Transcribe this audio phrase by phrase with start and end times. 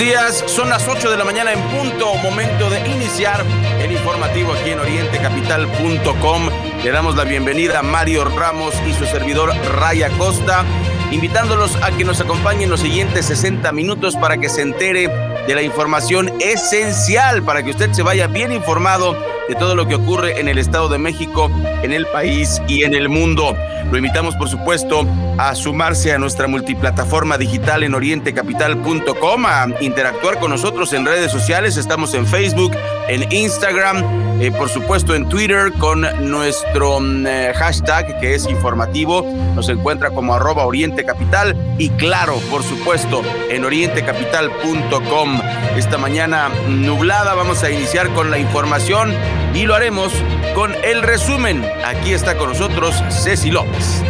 [0.00, 3.44] Días, son las 8 de la mañana en punto, momento de iniciar
[3.82, 6.48] el informativo aquí en orientecapital.com.
[6.82, 10.64] Le damos la bienvenida a Mario Ramos y su servidor Raya Costa,
[11.10, 15.08] invitándolos a que nos acompañen los siguientes 60 minutos para que se entere
[15.46, 19.14] de la información esencial, para que usted se vaya bien informado
[19.50, 21.50] de todo lo que ocurre en el Estado de México,
[21.82, 23.54] en el país y en el mundo.
[23.90, 25.04] Lo invitamos, por supuesto,
[25.36, 31.76] a sumarse a nuestra multiplataforma digital en orientecapital.com, a interactuar con nosotros en redes sociales.
[31.76, 32.72] Estamos en Facebook,
[33.08, 39.26] en Instagram, eh, por supuesto en Twitter con nuestro mm, eh, hashtag que es informativo.
[39.56, 45.40] Nos encuentra como arroba orientecapital y claro, por supuesto, en orientecapital.com.
[45.76, 49.12] Esta mañana nublada vamos a iniciar con la información
[49.52, 50.12] y lo haremos
[50.54, 51.64] con el resumen.
[51.84, 54.02] Aquí está con nosotros Ceci López.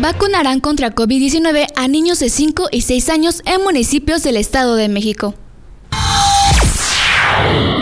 [0.00, 4.88] Vacunarán contra COVID-19 a niños de 5 y 6 años en municipios del Estado de
[4.88, 5.34] México.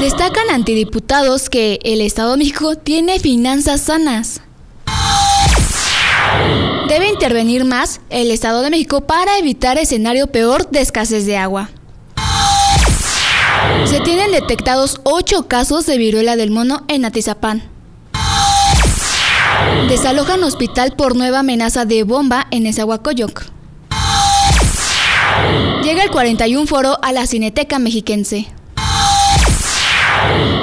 [0.00, 4.40] Destacan antidiputados que el Estado de México tiene finanzas sanas.
[6.88, 11.70] Debe intervenir más el Estado de México para evitar escenario peor de escasez de agua.
[13.84, 17.62] Se tienen detectados 8 casos de viruela del mono en Atizapán.
[19.88, 23.44] Desalojan hospital por nueva amenaza de bomba en Esahuacoyoc.
[25.82, 28.46] Llega el 41 foro a la Cineteca Mexiquense.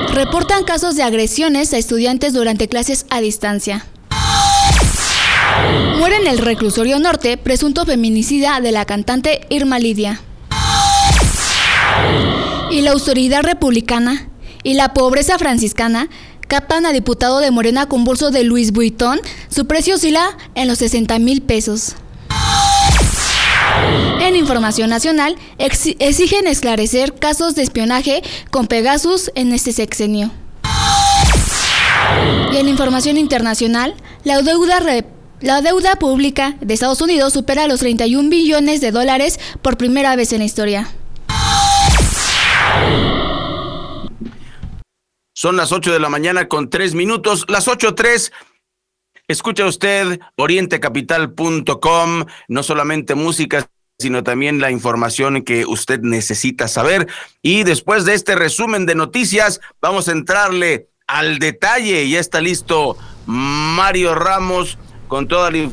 [0.09, 3.85] Reportan casos de agresiones a estudiantes durante clases a distancia.
[5.97, 10.21] Muere en el reclusorio norte presunto feminicida de la cantante Irma Lidia.
[12.71, 14.29] Y la autoridad republicana
[14.63, 16.09] y la pobreza franciscana
[16.47, 19.19] captan a diputado de Morena con bolso de Luis Vuitton.
[19.49, 21.95] Su precio oscila en los 60 mil pesos.
[24.19, 30.31] En información nacional, exigen esclarecer casos de espionaje con Pegasus en este sexenio.
[32.51, 34.79] Y en información internacional, la deuda,
[35.41, 40.31] la deuda pública de Estados Unidos supera los 31 billones de dólares por primera vez
[40.33, 40.87] en la historia.
[45.33, 48.31] Son las 8 de la mañana con 3 minutos, las 8.3.
[49.27, 53.67] Escucha usted orientecapital.com, no solamente música,
[53.99, 57.07] sino también la información que usted necesita saber.
[57.41, 62.07] Y después de este resumen de noticias, vamos a entrarle al detalle.
[62.09, 65.69] Ya está listo Mario Ramos con toda la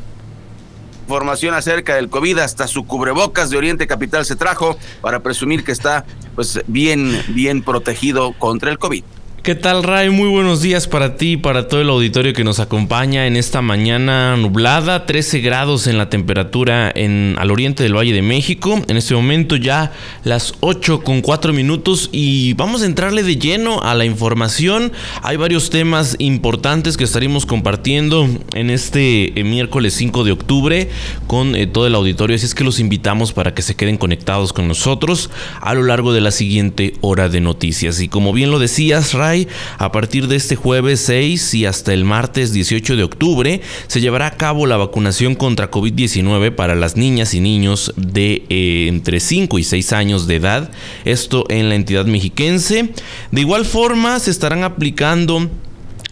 [1.02, 5.72] información acerca del COVID, hasta su cubrebocas de Oriente Capital se trajo para presumir que
[5.72, 6.04] está
[6.34, 9.04] pues bien, bien protegido contra el COVID.
[9.42, 10.08] ¿Qué tal, Ray?
[10.08, 13.60] Muy buenos días para ti y para todo el auditorio que nos acompaña en esta
[13.60, 18.80] mañana nublada, 13 grados en la temperatura en al oriente del Valle de México.
[18.86, 19.90] En este momento ya
[20.22, 24.92] las 8 con 4 minutos y vamos a entrarle de lleno a la información.
[25.22, 30.88] Hay varios temas importantes que estaremos compartiendo en este eh, miércoles 5 de octubre
[31.26, 34.52] con eh, todo el auditorio, así es que los invitamos para que se queden conectados
[34.52, 35.30] con nosotros
[35.60, 38.00] a lo largo de la siguiente hora de noticias.
[38.00, 39.31] Y como bien lo decías, Ray,
[39.78, 44.26] a partir de este jueves 6 y hasta el martes 18 de octubre se llevará
[44.26, 49.58] a cabo la vacunación contra COVID-19 para las niñas y niños de eh, entre 5
[49.58, 50.70] y 6 años de edad.
[51.04, 52.90] Esto en la entidad mexiquense.
[53.30, 55.50] De igual forma se estarán aplicando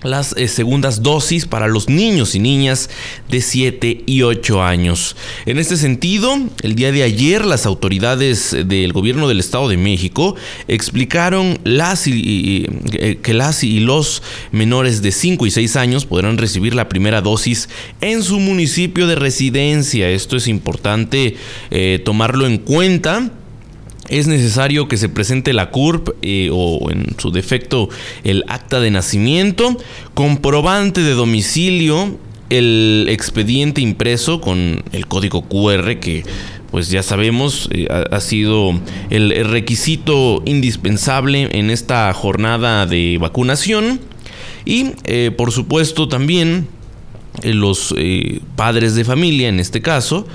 [0.03, 2.91] las eh, segundas dosis para los niños y niñas
[3.29, 5.17] de 7 y 8 años.
[5.47, 10.37] En este sentido, el día de ayer las autoridades del gobierno del Estado de México
[10.69, 16.89] explicaron eh, que las y los menores de 5 y 6 años podrán recibir la
[16.89, 17.69] primera dosis
[18.01, 20.09] en su municipio de residencia.
[20.11, 21.37] Esto es importante
[21.71, 23.31] eh, tomarlo en cuenta
[24.11, 27.89] es necesario que se presente la CURP eh, o en su defecto
[28.25, 29.77] el acta de nacimiento,
[30.15, 32.19] comprobante de domicilio,
[32.51, 36.25] el expediente impreso con el código QR que
[36.73, 38.79] pues ya sabemos, eh, ha, sido
[39.11, 44.01] el, requisito indispensable en esta jornada de vacunación.
[44.65, 46.69] Y eh, por supuesto también
[47.43, 47.95] los
[48.55, 50.27] padres de familia, en este caso,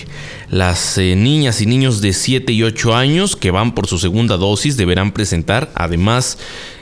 [0.50, 4.38] Las eh, niñas y niños de 7 y 8 años que van por su segunda
[4.38, 6.38] dosis deberán presentar además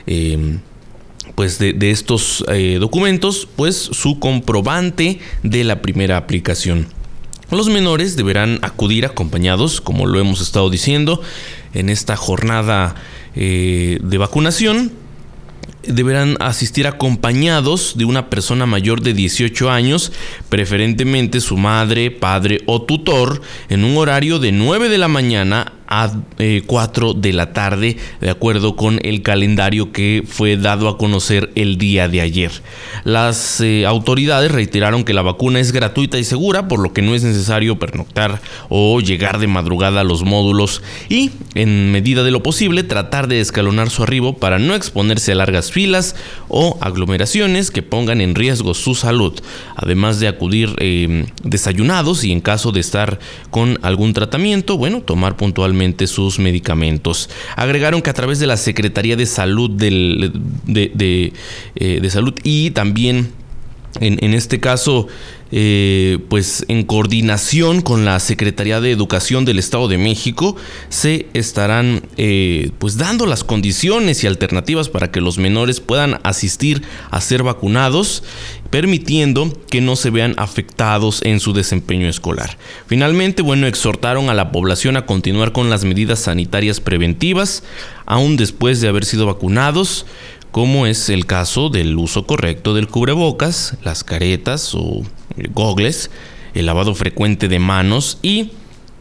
[0.06, 0.60] em,
[1.34, 6.86] pues de, estos eh, documentos pues su comprobante de la primera aplicación.
[7.50, 11.22] Los menores deberán acudir acompañados, como lo hemos estado diciendo,
[11.72, 12.94] en esta jornada
[13.34, 14.92] eh, de vacunación.
[15.82, 20.12] Deberán asistir acompañados de una persona mayor de 18 años,
[20.50, 23.40] preferentemente su madre, padre o tutor,
[23.70, 26.12] en un horario de 9 de la mañana a
[26.66, 31.50] 4 eh, de la tarde, de acuerdo con el calendario que fue dado a conocer
[31.54, 32.52] el día de ayer.
[33.04, 37.14] Las eh, autoridades reiteraron que la vacuna es gratuita y segura, por lo que no
[37.14, 42.42] es necesario pernoctar o llegar de madrugada a los módulos y, en medida de lo
[42.42, 46.16] posible, tratar de escalonar su arribo para no exponerse a largas filas
[46.48, 49.40] o aglomeraciones que pongan en riesgo su salud,
[49.74, 53.18] además de acudir eh, desayunados y en caso de estar
[53.50, 57.30] con algún tratamiento, bueno, tomar puntualmente sus medicamentos.
[57.56, 60.32] Agregaron que a través de la Secretaría de Salud del,
[60.66, 61.32] de,
[61.76, 63.32] eh, Salud y también
[64.00, 65.08] en, en este caso
[65.50, 70.56] eh, pues en coordinación con la Secretaría de Educación del Estado de México,
[70.90, 76.82] se estarán eh, pues dando las condiciones y alternativas para que los menores puedan asistir
[77.10, 78.22] a ser vacunados,
[78.70, 82.58] permitiendo que no se vean afectados en su desempeño escolar.
[82.86, 87.62] Finalmente, bueno, exhortaron a la población a continuar con las medidas sanitarias preventivas,
[88.04, 90.04] aún después de haber sido vacunados
[90.50, 95.02] como es el caso del uso correcto del cubrebocas, las caretas o
[95.52, 96.10] gogles,
[96.54, 98.50] el lavado frecuente de manos y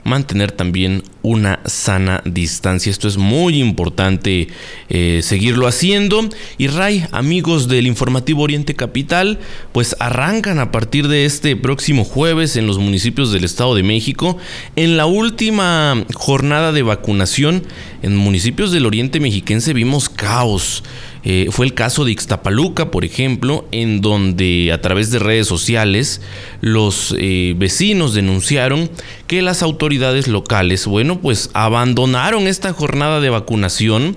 [0.07, 2.89] mantener también una sana distancia.
[2.89, 4.47] Esto es muy importante
[4.89, 6.29] eh, seguirlo haciendo.
[6.57, 9.37] Y Ray, amigos del informativo Oriente Capital,
[9.73, 14.37] pues arrancan a partir de este próximo jueves en los municipios del Estado de México.
[14.77, 17.63] En la última jornada de vacunación
[18.01, 20.83] en municipios del Oriente Mexiquense vimos caos.
[21.29, 26.21] Eh, fue el caso de Ixtapaluca, por ejemplo, en donde a través de redes sociales
[26.61, 28.89] los eh, vecinos denunciaron
[29.27, 34.15] que las autoridades locales, bueno, pues abandonaron esta jornada de vacunación,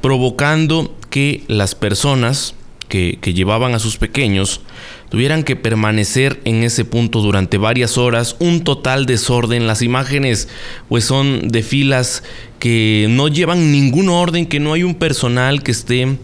[0.00, 2.54] provocando que las personas
[2.88, 4.60] que, que llevaban a sus pequeños
[5.08, 9.66] tuvieran que permanecer en ese punto durante varias horas, un total desorden.
[9.66, 10.48] Las imágenes
[10.88, 12.22] pues son de filas
[12.60, 16.16] que no llevan ningún orden, que no hay un personal que esté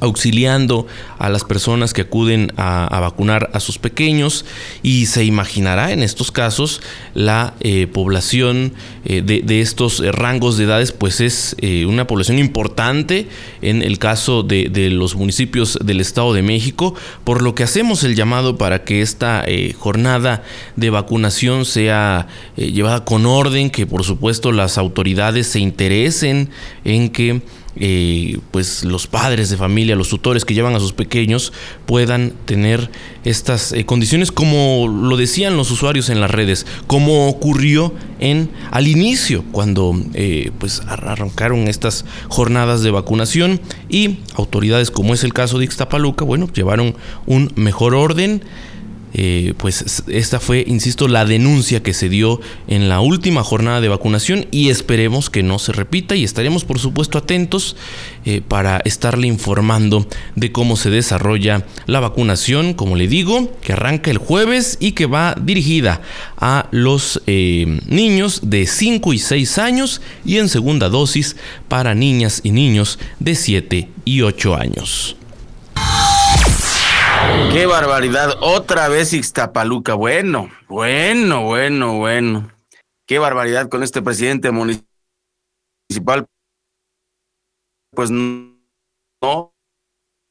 [0.00, 0.86] auxiliando
[1.18, 4.44] a las personas que acuden a, vacunar a sus pequeños.
[4.82, 6.80] Y se imaginará en estos casos
[7.14, 8.72] la eh, población
[9.04, 13.28] eh, de, estos rangos de edades pues es eh, una población importante
[13.62, 16.94] en el caso de, los municipios del Estado de México
[17.24, 19.44] por lo que hacemos el llamado para que esta
[19.78, 20.44] jornada
[20.76, 26.50] de vacunación sea llevada con orden que por supuesto las autoridades se interesen
[26.84, 27.42] en que
[27.80, 31.52] eh, pues los padres de familia, los tutores que llevan a sus pequeños
[31.86, 32.90] puedan tener
[33.24, 38.88] estas eh, condiciones como lo decían los usuarios en las redes, como ocurrió en al
[38.88, 45.58] inicio cuando eh, pues arrancaron estas jornadas de vacunación y autoridades como es el caso
[45.58, 48.42] de Ixtapaluca, bueno, llevaron un mejor orden
[49.14, 53.88] eh, pues esta fue, insisto, la denuncia que se dio en la última jornada de
[53.88, 57.76] vacunación y esperemos que no se repita y estaremos por supuesto atentos
[58.24, 64.10] eh, para estarle informando de cómo se desarrolla la vacunación, como le digo, que arranca
[64.10, 66.02] el jueves y que va dirigida
[66.36, 71.36] a los eh, niños de 5 y 6 años y en segunda dosis
[71.68, 75.17] para niñas y niños de 7 y 8 años.
[77.52, 78.36] Qué barbaridad.
[78.40, 79.94] Otra vez Ixtapaluca.
[79.94, 82.52] Bueno, bueno, bueno, bueno.
[83.06, 84.86] Qué barbaridad con este presidente municipal.
[87.94, 89.52] Pues no,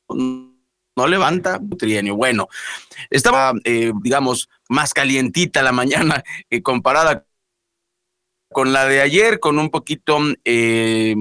[0.09, 2.15] no levanta trienio.
[2.15, 2.47] Bueno,
[3.09, 7.26] estaba, eh, digamos, más calientita la mañana eh, comparada
[8.57, 11.13] con la de ayer, con un poquito eh,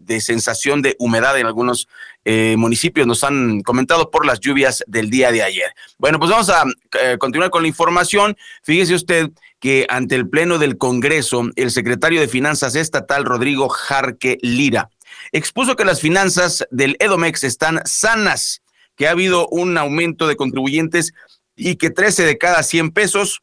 [0.00, 1.86] de sensación de humedad en algunos
[2.24, 5.72] eh, municipios, nos han comentado por las lluvias del día de ayer.
[5.98, 6.64] Bueno, pues vamos a
[7.00, 8.36] eh, continuar con la información.
[8.64, 9.30] Fíjese usted
[9.60, 14.90] que ante el Pleno del Congreso, el secretario de Finanzas Estatal, Rodrigo Jarque Lira,
[15.30, 18.62] expuso que las finanzas del Edomex están sanas,
[18.96, 21.12] que ha habido un aumento de contribuyentes
[21.54, 23.42] y que 13 de cada 100 pesos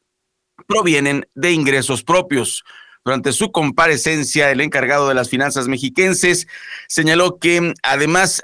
[0.67, 2.65] provienen de ingresos propios.
[3.07, 6.45] Durante su comparecencia, el encargado de las finanzas mexiquenses
[6.89, 8.41] señaló que además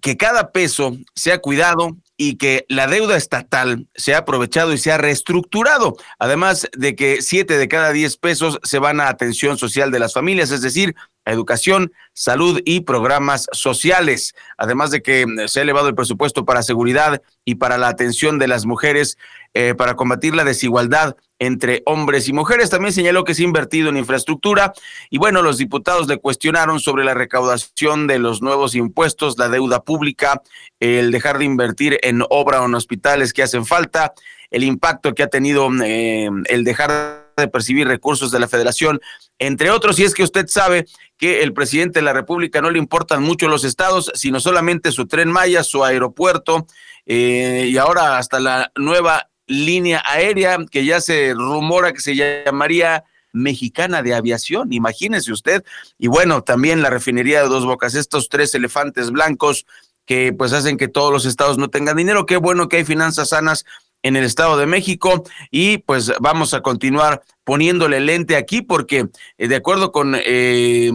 [0.00, 4.90] que cada peso sea cuidado y que la deuda estatal se ha aprovechado y se
[4.90, 9.90] ha reestructurado, además de que siete de cada diez pesos se van a atención social
[9.90, 10.94] de las familias, es decir,
[11.32, 14.34] educación, salud y programas sociales.
[14.56, 18.38] Además de que mm, se ha elevado el presupuesto para seguridad y para la atención
[18.38, 19.16] de las mujeres
[19.54, 22.70] eh, para combatir la desigualdad entre hombres y mujeres.
[22.70, 24.72] También señaló que se ha invertido en infraestructura
[25.10, 29.82] y bueno, los diputados le cuestionaron sobre la recaudación de los nuevos impuestos, la deuda
[29.82, 30.42] pública,
[30.80, 34.12] el dejar de invertir en obra o en hospitales que hacen falta,
[34.50, 39.00] el impacto que ha tenido eh, el dejar de percibir recursos de la federación,
[39.38, 42.78] entre otros, y es que usted sabe que el presidente de la República no le
[42.78, 46.66] importan mucho los estados, sino solamente su tren Maya, su aeropuerto,
[47.06, 53.04] eh, y ahora hasta la nueva línea aérea que ya se rumora que se llamaría
[53.32, 55.64] mexicana de aviación, imagínese usted,
[55.98, 59.66] y bueno, también la refinería de Dos Bocas, estos tres elefantes blancos
[60.06, 63.30] que pues hacen que todos los estados no tengan dinero, qué bueno que hay finanzas
[63.30, 63.66] sanas
[64.02, 69.48] en el Estado de México y pues vamos a continuar poniéndole lente aquí porque eh,
[69.48, 70.90] de acuerdo con eh,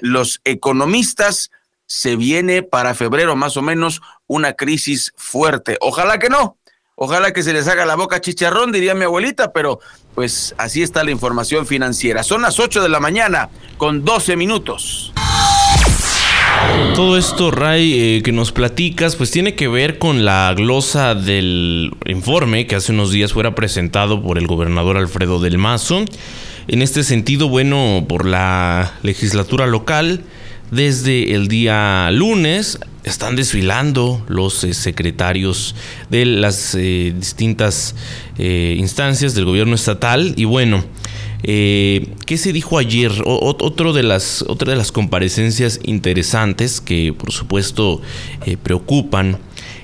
[0.00, 1.50] los economistas
[1.86, 5.76] se viene para febrero más o menos una crisis fuerte.
[5.80, 6.56] Ojalá que no,
[6.94, 9.78] ojalá que se les haga la boca chicharrón, diría mi abuelita, pero
[10.14, 12.22] pues así está la información financiera.
[12.22, 15.11] Son las 8 de la mañana con 12 minutos.
[16.94, 21.90] Todo esto, Ray, eh, que nos platicas, pues tiene que ver con la glosa del
[22.06, 26.04] informe que hace unos días fuera presentado por el gobernador Alfredo del Mazo.
[26.68, 30.22] En este sentido, bueno, por la legislatura local,
[30.70, 35.74] desde el día lunes están desfilando los eh, secretarios
[36.10, 37.94] de las eh, distintas
[38.38, 40.84] instancias del gobierno estatal y bueno,
[41.44, 43.12] eh, ¿Qué se dijo ayer?
[43.24, 48.00] otro de las, otra de las comparecencias interesantes que por supuesto
[48.46, 49.38] eh, preocupan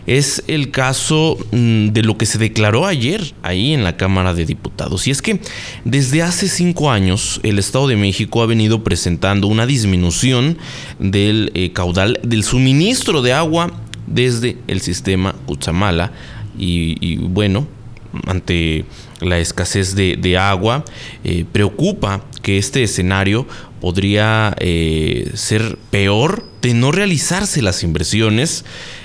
[0.06, 4.46] es el caso mm, de lo que se declaró ayer ahí en la Cámara de
[4.46, 5.06] Diputados.
[5.06, 5.40] Y es que
[5.84, 10.58] desde hace cinco años el Estado de México ha venido presentando una disminución
[10.98, 13.72] del eh, caudal del suministro de agua
[14.06, 16.12] desde el sistema Cutzamala.
[16.56, 17.66] y bueno,
[18.26, 18.84] ante
[19.20, 20.84] la escasez de, agua,
[21.24, 23.46] eh, preocupa que este escenario
[23.80, 28.64] podría eh, ser peor de no realizarse las inversiones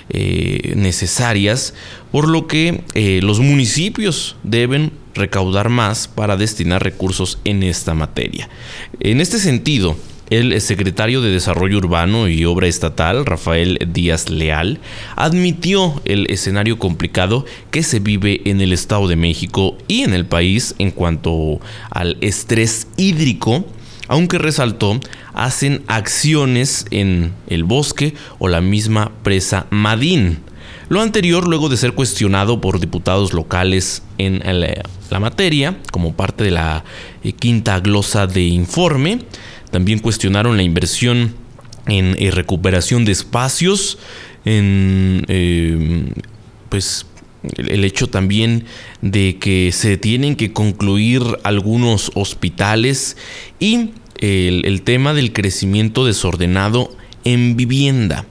[0.09, 1.73] eh, necesarias,
[2.11, 2.83] por lo que
[3.21, 8.49] los municipios deben recaudar más para destinar recursos en esta materia.
[8.99, 9.95] En este sentido,
[10.39, 14.79] el secretario de Desarrollo Urbano y Obra Estatal, Rafael Díaz Leal,
[15.15, 20.25] admitió el escenario complicado que se vive en el Estado de México y en el
[20.25, 21.59] país en cuanto
[21.91, 23.63] al estrés hídrico,
[24.07, 24.99] aunque resaltó,
[25.35, 30.39] hacen acciones en el bosque o la misma presa Madín.
[30.89, 36.51] Lo anterior luego de ser cuestionado por diputados locales en la, materia, como parte de
[36.51, 36.83] la
[37.23, 39.19] eh, quinta glosa de informe,
[39.73, 41.33] también cuestionaron la inversión
[41.87, 43.97] en eh, recuperación de espacios,
[44.45, 46.13] en eh,
[46.69, 47.07] pues
[47.57, 48.65] el hecho también
[49.01, 53.17] de que se tienen que concluir algunos hospitales
[53.59, 53.89] y
[54.19, 58.27] el, tema del crecimiento desordenado en vivienda.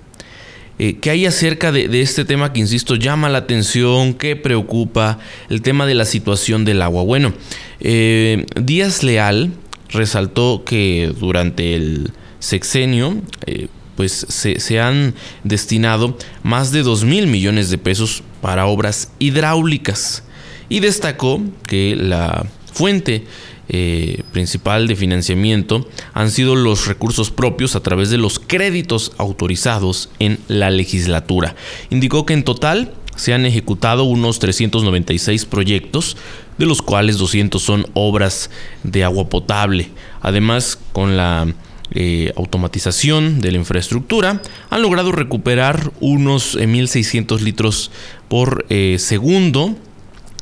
[0.78, 5.18] Eh, ¿Qué hay acerca de, este tema que, insisto, llama la atención, que preocupa?
[5.50, 7.02] El tema de la situación del agua.
[7.02, 7.34] Bueno,
[7.80, 9.50] Díaz Leal,
[9.92, 17.70] resaltó que durante el sexenio eh, pues se, han destinado más de 2 mil millones
[17.70, 20.24] de pesos para obras hidráulicas
[20.68, 23.24] y destacó que la fuente
[23.68, 30.08] eh, principal de financiamiento han sido los recursos propios a través de los créditos autorizados
[30.18, 31.54] en la legislatura.
[31.90, 36.16] Indicó que en total se han ejecutado unos 396 proyectos,
[36.58, 38.50] de los cuales 200 son obras
[38.82, 39.90] de agua potable.
[40.20, 41.46] Además, con la
[41.94, 44.40] eh, automatización de la infraestructura,
[44.70, 47.90] han logrado recuperar unos 1.600 eh, litros
[48.28, 49.76] por eh, segundo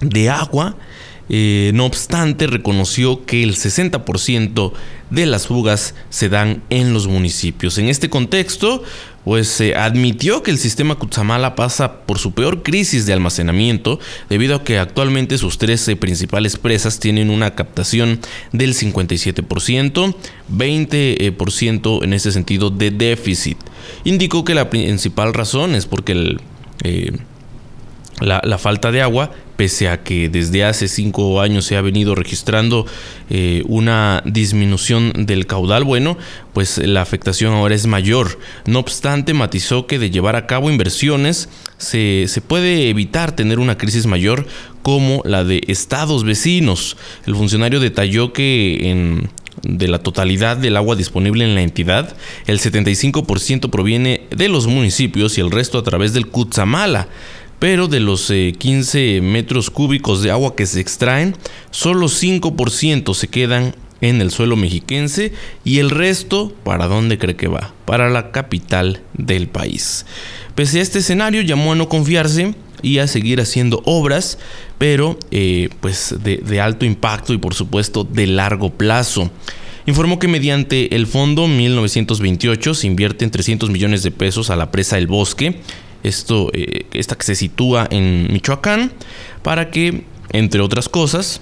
[0.01, 0.77] de agua
[1.73, 4.73] no obstante, reconoció que el 60%
[5.11, 7.79] de las fugas se dan en los municipios.
[7.79, 8.83] En este contexto,
[9.25, 13.99] pues se admitió que el sistema Cutzamala pasa por su peor crisis de almacenamiento
[14.29, 18.21] debido a que actualmente sus 13 principales presas tienen una captación
[18.53, 20.15] del 57%,
[20.53, 23.59] 20% en ese sentido de déficit.
[24.05, 26.41] Indicó que la principal razón es porque el...
[26.85, 27.13] Eh,
[28.21, 32.87] la, falta de agua, pese a que desde hace cinco años se ha venido registrando
[33.29, 36.19] eh, una disminución del caudal, bueno,
[36.53, 38.39] pues la afectación ahora es mayor.
[38.67, 41.49] No obstante, matizó que de llevar a cabo inversiones
[41.79, 44.47] se, se puede evitar tener una crisis mayor
[44.83, 46.97] como la de estados vecinos.
[47.27, 49.31] El funcionario detalló que en
[49.63, 55.37] de la totalidad del agua disponible en la entidad, el 75% proviene de los municipios
[55.37, 57.09] y el resto a través del Cutzamala
[57.61, 61.37] pero de los 15 eh, metros cúbicos de agua que se extraen,
[61.71, 67.49] solo 5% se quedan en el suelo mexiquense y el resto, ¿para dónde cree que
[67.49, 67.75] va?
[67.85, 70.07] Para la capital del país.
[70.55, 74.39] Pese a este escenario, llamó a no confiarse y a seguir haciendo obras,
[74.79, 79.31] pero eh, pues de, alto impacto y por supuesto de largo plazo
[79.87, 84.99] informó que mediante el fondo 1928 se invierten 300 millones de pesos a la presa
[84.99, 85.61] El Bosque
[86.03, 88.93] esto, eh, esta que se sitúa en Michoacán,
[89.43, 91.41] para que, entre otras cosas,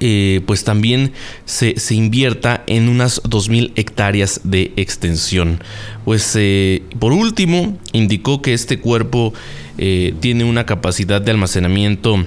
[0.00, 1.12] eh, pues también
[1.46, 5.62] se, invierta en unas 2.000 hectáreas de extensión.
[6.04, 9.32] Pues eh, por último, indicó que este cuerpo
[10.20, 12.26] tiene una capacidad de almacenamiento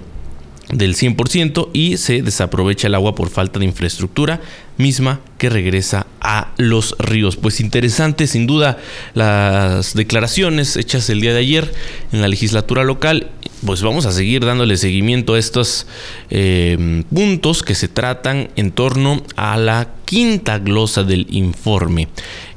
[0.72, 4.42] del 100% y se desaprovecha el agua por falta de infraestructura
[4.78, 7.36] misma que regresa a los ríos.
[7.38, 8.78] Pues interesante sin duda
[9.14, 11.74] las declaraciones hechas el día de ayer
[12.12, 13.30] en la legislatura local.
[13.66, 15.86] Pues vamos a seguir dándole seguimiento a estos
[16.32, 22.08] eh, puntos que se tratan en torno a la quinta glosa del informe.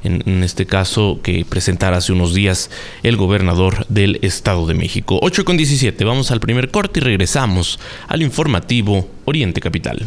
[0.02, 2.70] En, este caso que presentara hace unos días
[3.02, 5.18] el gobernador del Estado de México.
[5.23, 10.06] 8 con 17, vamos al primer corte y regresamos al informativo Oriente Capital.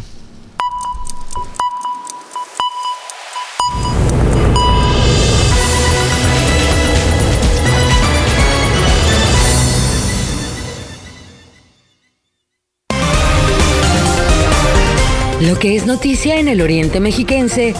[15.40, 17.72] Lo que es noticia en el Oriente Mexiquense,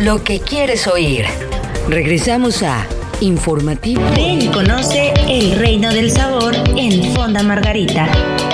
[0.00, 1.24] lo que quieres oír.
[1.88, 2.86] Regresamos a
[3.20, 4.02] Informativo.
[4.14, 8.06] Ven y conoce el reino del sabor en Fonda Margarita.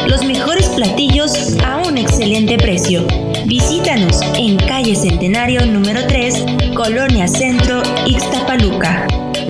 [0.06, 3.04] Los mejores platillos a un excelente precio.
[3.46, 9.08] Visítanos en calle Centenario número 3, Colonia Centro, Ixtapaluca.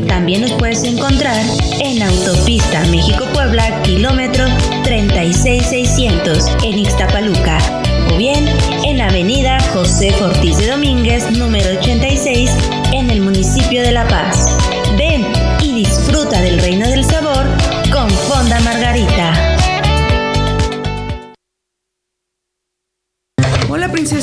[0.08, 1.44] También nos puedes encontrar
[1.80, 4.46] en Autopista México-Puebla, kilómetro
[4.84, 8.48] 36600, en Ixtapaluca o bien
[8.84, 12.50] en Avenida José Ortiz de Domínguez, número 86,
[12.92, 14.56] en el municipio de La Paz.
[14.96, 15.26] Ven
[15.62, 17.46] y disfruta del reino del sabor
[17.92, 19.32] con Fonda Margarita.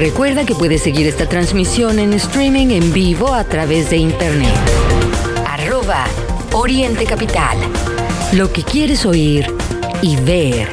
[0.00, 4.54] Recuerda que puedes seguir esta transmisión en streaming en vivo a través de internet.
[5.46, 6.06] Arroba
[6.54, 7.58] Oriente Capital.
[8.32, 9.46] Lo que quieres oír
[10.00, 10.68] y ver.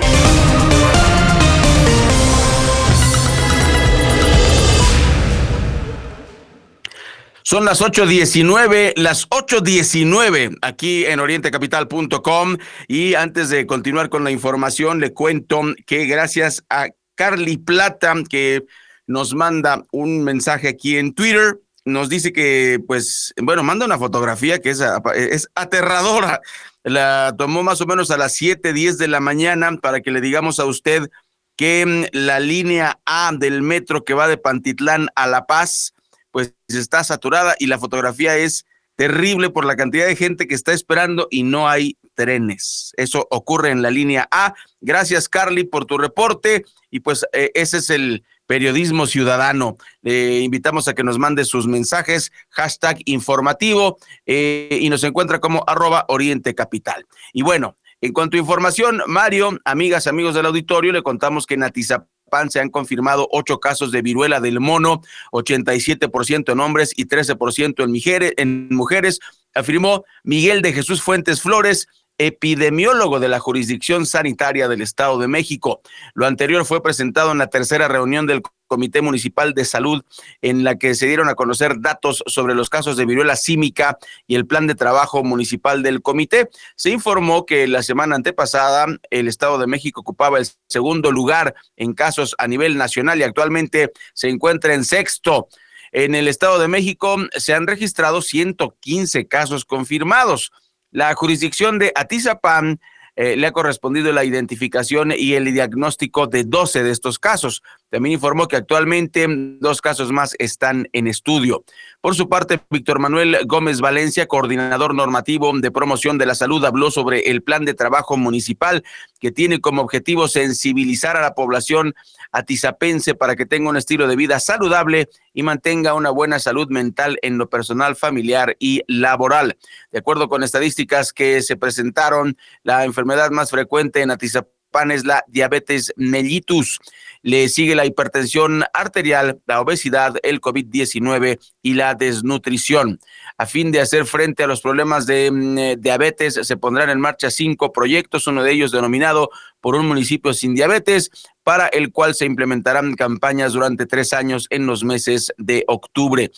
[7.43, 12.55] Son las 8.19, las 8.19 aquí en orientecapital.com
[12.87, 18.63] y antes de continuar con la información le cuento que gracias a Carly Plata que
[19.07, 21.59] nos manda un mensaje aquí en Twitter.
[21.85, 24.83] nos dice que, pues, bueno, manda una fotografía que es,
[25.15, 26.41] es aterradora.
[26.83, 30.19] La tomó más o menos a las 7, 10 de la mañana para que le
[30.21, 31.09] digamos a usted
[31.57, 35.93] que mm, la línea A del metro que va de Pantitlán a La Paz,
[36.31, 38.65] pues está saturada y la fotografía es
[38.95, 42.93] terrible por la cantidad de gente que está esperando y no hay trenes.
[42.97, 44.55] Eso ocurre en la línea A.
[44.81, 46.65] Gracias, Carly, por tu reporte.
[46.89, 49.77] Y pues eh, ese es el periodismo ciudadano.
[50.01, 55.63] Le invitamos a que nos mande sus mensajes, hashtag informativo, eh, y nos encuentra como
[55.67, 57.05] arroba Oriente Capital.
[57.33, 61.63] Y bueno, en cuanto a información, Mario, amigas, amigos del auditorio, le contamos que en
[61.63, 67.83] Atizapán se han confirmado ocho casos de viruela del mono, 87% en hombres y 13%
[67.83, 69.19] en mujeres, en mujeres,
[69.53, 75.81] afirmó Miguel de Jesús Fuentes Flores, epidemiólogo de la jurisdicción sanitaria del Estado de México.
[76.13, 80.03] Lo anterior fue presentado en la tercera reunión del Comité Municipal de Salud,
[80.41, 84.35] en la que se dieron a conocer datos sobre los casos de viruela símica y
[84.35, 86.49] el plan de trabajo municipal del comité.
[86.75, 91.93] Se informó que la semana antepasada el Estado de México ocupaba el segundo lugar en
[91.93, 95.47] casos a nivel nacional y actualmente se encuentra en sexto.
[95.93, 100.51] En el Estado de México se han registrado 115 casos confirmados.
[100.91, 102.79] La jurisdicción de Atizapán
[103.19, 107.63] eh, le ha correspondido la identificación y el diagnóstico de 12 de estos casos.
[107.89, 109.25] También informó que actualmente
[109.59, 111.63] dos casos más están en estudio.
[111.99, 116.91] Por su parte, Víctor Manuel Gómez Valencia, coordinador normativo de promoción de la salud, habló
[116.91, 118.83] sobre el plan de trabajo municipal
[119.19, 121.95] que tiene como objetivo sensibilizar a la población
[122.31, 127.17] atizapense para que tenga un estilo de vida saludable y mantenga una buena salud mental
[127.21, 129.57] en lo personal, familiar y laboral.
[129.91, 135.23] De acuerdo con estadísticas que se presentaron, la enfermedad más frecuente en Atizapán es la
[135.27, 136.79] diabetes mellitus.
[137.23, 142.99] Le sigue la hipertensión arterial, la obesidad, el COVID-19 y la desnutrición.
[143.37, 146.99] A fin de hacer frente a los problemas de mm, eh, diabetes, se pondrán en
[146.99, 149.29] marcha cinco proyectos, uno de ellos denominado
[149.61, 151.09] por un municipio sin diabetes,
[151.43, 156.31] para el cual se implementarán campañas durante tres años en los meses de octubre.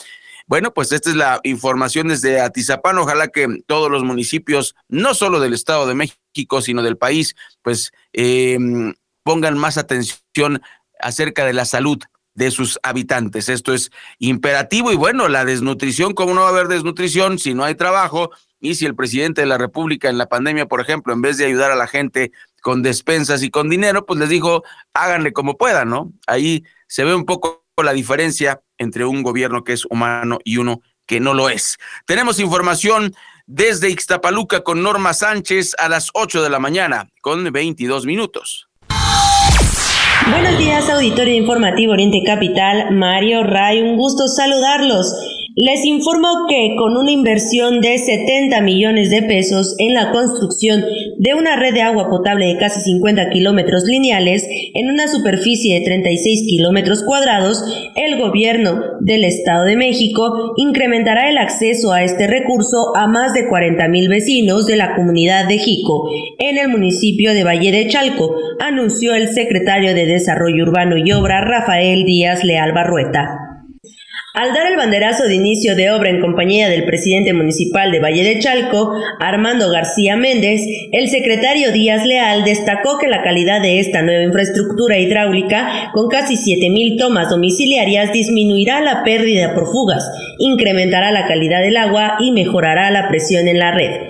[0.50, 2.98] Bueno, pues esta es la información desde Atizapán.
[2.98, 7.92] Ojalá que todos los municipios, no solo del Estado de México, sino del país, pues
[8.14, 10.60] em, pongan más atención
[11.00, 12.00] acerca de la salud
[12.34, 13.48] de sus habitantes.
[13.48, 17.64] Esto es imperativo y bueno, la desnutrición, ¿cómo no va a haber desnutrición si no
[17.64, 18.32] hay trabajo?
[18.60, 21.46] Y si el presidente de la República en la pandemia, por ejemplo, en vez de
[21.46, 22.32] ayudar a la gente
[22.64, 24.64] con despensas y con dinero, pues les dijo,
[24.96, 26.12] háganle como puedan, ¿no?
[26.26, 30.82] Ahí se ve un poco la diferencia entre un gobierno que es humano y uno
[31.06, 31.78] que no lo es.
[32.06, 33.14] Tenemos información
[33.46, 38.70] desde Ixtapaluca con Norma Sánchez a las 8 de la mañana con 22 minutos.
[40.30, 42.92] Buenos días, auditorio informativo Oriente Capital.
[42.92, 45.39] Mario Ray, un gusto saludarlos.
[45.62, 50.86] Les informo que con una inversión de 70 millones de pesos en la construcción
[51.18, 55.84] de una red de agua potable de casi 50 kilómetros lineales en una superficie de
[55.84, 57.62] 36 kilómetros cuadrados,
[57.98, 63.50] el gobierno del Estado de México incrementará el acceso a este recurso a más de
[63.50, 68.34] 40 mil vecinos de la comunidad de Jico, en el municipio de Valle de Chalco,
[68.62, 73.49] anunció el secretario de Desarrollo Urbano y Obra Rafael Díaz Leal Barrueta.
[74.40, 78.24] Al dar el banderazo de inicio de obra en compañía del presidente municipal de Valle
[78.24, 80.62] de Chalco, Armando García Méndez,
[80.94, 86.36] el secretario Díaz Leal destacó que la calidad de esta nueva infraestructura hidráulica, con casi
[86.36, 92.92] 7.000 tomas domiciliarias, disminuirá la pérdida por fugas, incrementará la calidad del agua y mejorará
[92.92, 94.09] la presión en la red.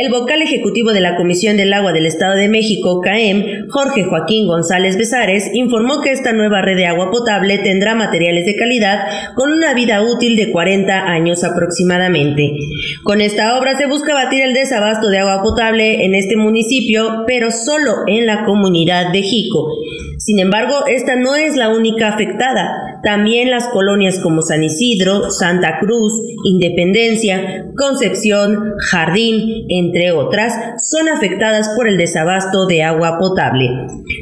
[0.00, 4.46] El vocal ejecutivo de la Comisión del Agua del Estado de México, CAEM, Jorge Joaquín
[4.46, 9.52] González Besares, informó que esta nueva red de agua potable tendrá materiales de calidad con
[9.52, 12.50] una vida útil de 40 años aproximadamente.
[13.02, 17.50] Con esta obra se busca batir el desabasto de agua potable en este municipio, pero
[17.50, 19.68] solo en la comunidad de Jico.
[20.16, 22.89] Sin embargo, esta no es la única afectada.
[23.02, 26.12] También las colonias como San Isidro, Santa Cruz,
[26.44, 33.70] Independencia, Concepción, Jardín, entre otras, son afectadas por el desabasto de agua potable.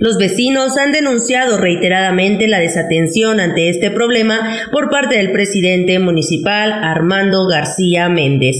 [0.00, 4.38] Los vecinos han denunciado reiteradamente la desatención ante este problema
[4.72, 8.56] por parte del presidente municipal Armando García Méndez.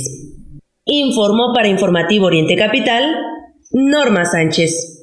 [0.84, 3.04] Informó para Informativo Oriente Capital,
[3.70, 4.97] Norma Sánchez.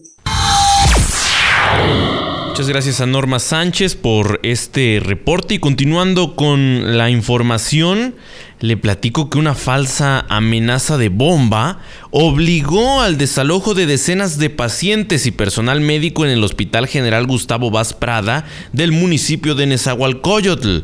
[2.55, 8.15] Muchas gracias a Norma Sánchez por este reporte y continuando con la información,
[8.61, 15.25] le platico que una falsa amenaza de bomba obligó al desalojo de decenas de pacientes
[15.25, 20.77] y personal médico en el Hospital General Gustavo Vaz Prada del municipio de Nezahualcóyotl.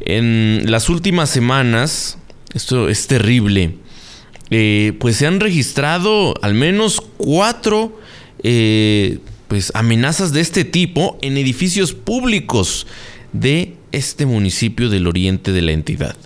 [0.00, 2.16] En las últimas semanas,
[2.54, 3.76] esto es terrible,
[4.48, 8.00] eh, pues se han registrado al menos cuatro
[8.42, 12.86] eh, pues, amenazas de este tipo en edificios públicos
[13.32, 16.16] de este municipio del oriente de la entidad.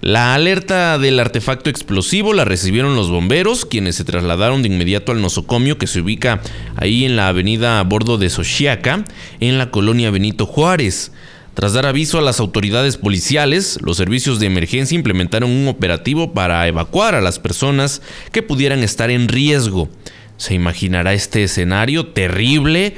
[0.00, 5.22] La alerta del artefacto explosivo la recibieron los bomberos, quienes se trasladaron de inmediato al
[5.22, 6.42] nosocomio que se ubica
[6.76, 9.04] ahí en la avenida a bordo de Xochiaca,
[9.40, 11.10] en la colonia Benito Juárez.
[11.54, 16.66] Tras dar aviso a las autoridades policiales, los servicios de emergencia implementaron un operativo para
[16.66, 19.88] evacuar a las personas que pudieran estar en riesgo.
[20.36, 22.96] Se imaginará este escenario terrible.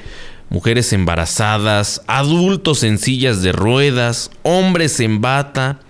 [0.48, 5.80] Mujeres embarazadas, adultos en sillas de ruedas, hombres en bata,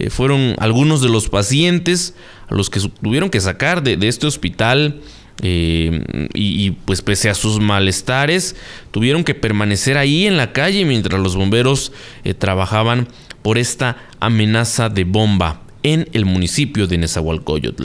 [0.00, 2.14] eh, fueron algunos de los pacientes
[2.48, 5.00] a los que tuvieron que sacar de, este hospital.
[5.42, 8.56] Eh, y, pues pese a sus malestares
[8.90, 11.92] tuvieron que permanecer ahí en la calle mientras los bomberos
[12.24, 13.08] eh, trabajaban
[13.40, 17.84] por esta amenaza de bomba en el municipio de Nezahualcóyotl.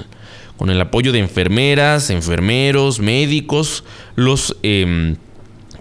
[0.57, 3.83] Con el apoyo de enfermeras, enfermeros, médicos,
[4.15, 5.17] los em,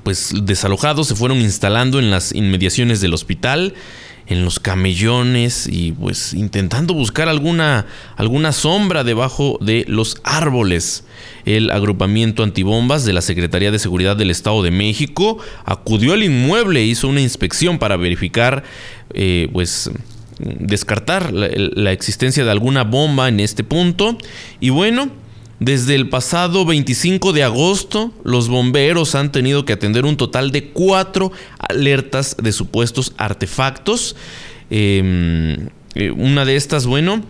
[0.02, 3.74] pues desalojados se fueron instalando en las inmediaciones del hospital
[4.26, 11.04] en los camellones y pues intentando buscar alguna, alguna sombra debajo de los árboles.
[11.44, 16.80] El agrupamiento antibombas de la Secretaría de Seguridad del Estado de México acudió al inmueble
[16.80, 18.64] e hizo una inspección para verificar,
[19.12, 19.90] eh, pues
[20.38, 24.18] descartar la, existencia de alguna bomba en este punto.
[24.60, 25.10] Y bueno,
[25.60, 30.70] desde el pasado 25 de agosto, los bomberos han tenido que atender un total de
[30.70, 34.16] cuatro alertas de supuestos artefactos.
[34.70, 37.22] Em, eh, una de estas, bueno,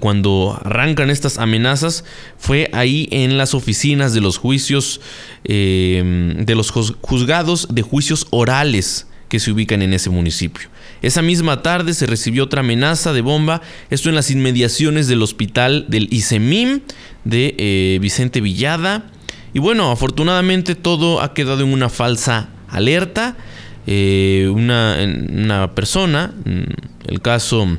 [0.00, 2.04] cuando arrancan estas amenazas
[2.36, 5.00] fue ahí en las oficinas de los juicios,
[5.44, 10.68] em, de los juzgados de juicios orales que se ubican en ese municipio.
[11.00, 15.86] Esa misma tarde se recibió otra amenaza de bomba, esto en las inmediaciones del hospital
[15.88, 16.82] del ICEMIM
[17.24, 19.06] de eh, Vicente Villada.
[19.54, 23.38] Y bueno, afortunadamente todo ha quedado en una falsa alerta.
[23.86, 27.78] Eh, una, persona, mm, el caso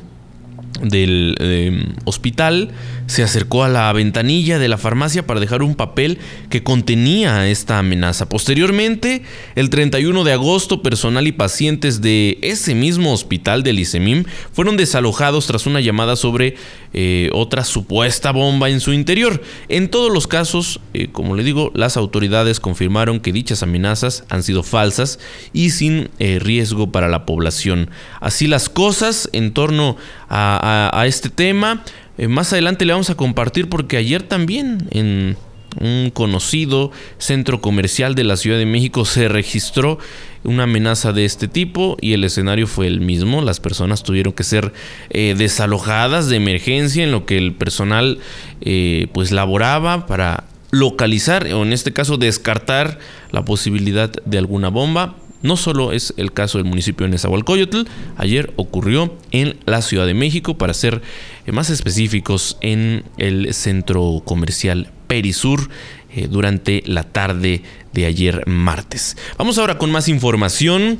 [0.82, 2.72] del eh, hospital,
[3.06, 6.18] se acercó a la ventanilla de la farmacia para dejar un papel
[6.50, 8.28] que contenía esta amenaza.
[8.28, 9.22] Posteriormente,
[9.54, 15.46] el 31 de agosto, personal y pacientes de ese mismo hospital del ICEMIM fueron desalojados
[15.46, 16.56] tras una llamada sobre
[16.92, 19.42] eh, otra supuesta bomba en su interior.
[19.68, 24.42] En todos los casos, eh, como le digo, las autoridades confirmaron que dichas amenazas han
[24.42, 25.18] sido falsas
[25.52, 27.90] y sin eh, riesgo para la población.
[28.20, 29.96] Así las cosas en torno
[30.36, 31.84] a este tema.
[32.18, 35.36] Eh, más adelante le vamos a compartir porque ayer también en
[35.80, 39.98] un conocido centro comercial de la Ciudad de México se registró
[40.44, 43.42] una amenaza de este tipo y el escenario fue el mismo.
[43.42, 44.72] Las personas tuvieron que ser
[45.10, 48.18] eh, desalojadas de emergencia en lo que el personal
[48.60, 52.98] eh, pues laboraba para localizar o en este caso descartar
[53.30, 55.16] la posibilidad de alguna bomba.
[55.44, 57.82] No solo es el caso del municipio de Nezahualcóyotl,
[58.16, 61.02] ayer ocurrió en la Ciudad de México, para ser
[61.44, 65.68] eh, más específicos, en el centro comercial Perisur
[66.16, 69.18] eh, durante la tarde de ayer martes.
[69.36, 70.98] Vamos ahora con más información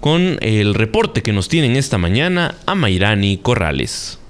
[0.00, 4.21] con el reporte que nos tienen esta mañana a Mairani Corrales.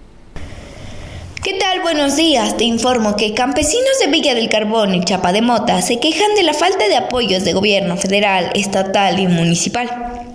[1.43, 1.81] ¿Qué tal?
[1.83, 2.57] Buenos días.
[2.57, 6.45] Te informo que campesinos de Villa del Carbón y Chapa de Mota se quejan de
[6.45, 10.32] la falta de apoyos de gobierno federal, estatal y municipal.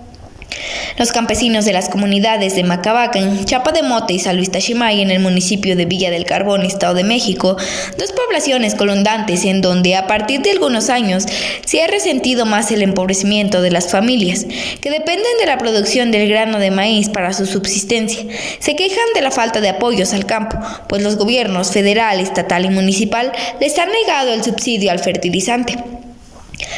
[0.98, 5.02] Los campesinos de las comunidades de Macabaca, en Chapa de Mote y San Luis Tachimay,
[5.02, 7.56] en el municipio de Villa del Carbón, Estado de México,
[7.98, 11.26] dos poblaciones colondantes en donde a partir de algunos años
[11.66, 14.46] se ha resentido más el empobrecimiento de las familias,
[14.82, 18.24] que dependen de la producción del grano de maíz para su subsistencia.
[18.60, 20.58] Se quejan de la falta de apoyos al campo,
[20.90, 25.78] pues los gobiernos federal, estatal y municipal les han negado el subsidio al fertilizante.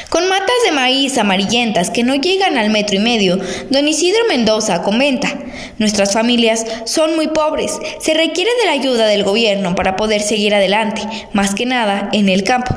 [0.10, 4.82] Con matas de maíz amarillentas que no llegan al metro y medio, don Isidro Mendoza
[4.82, 5.30] comenta,
[5.78, 10.54] nuestras familias son muy pobres, se requiere de la ayuda del gobierno para poder seguir
[10.54, 11.02] adelante,
[11.34, 12.76] más que nada en el campo.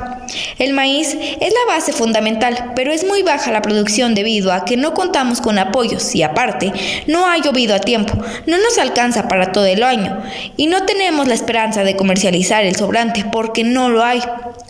[0.57, 4.77] El maíz es la base fundamental, pero es muy baja la producción debido a que
[4.77, 6.71] no contamos con apoyos y aparte
[7.07, 8.13] no ha llovido a tiempo,
[8.45, 10.21] no nos alcanza para todo el año
[10.57, 14.21] y no tenemos la esperanza de comercializar el sobrante porque no lo hay.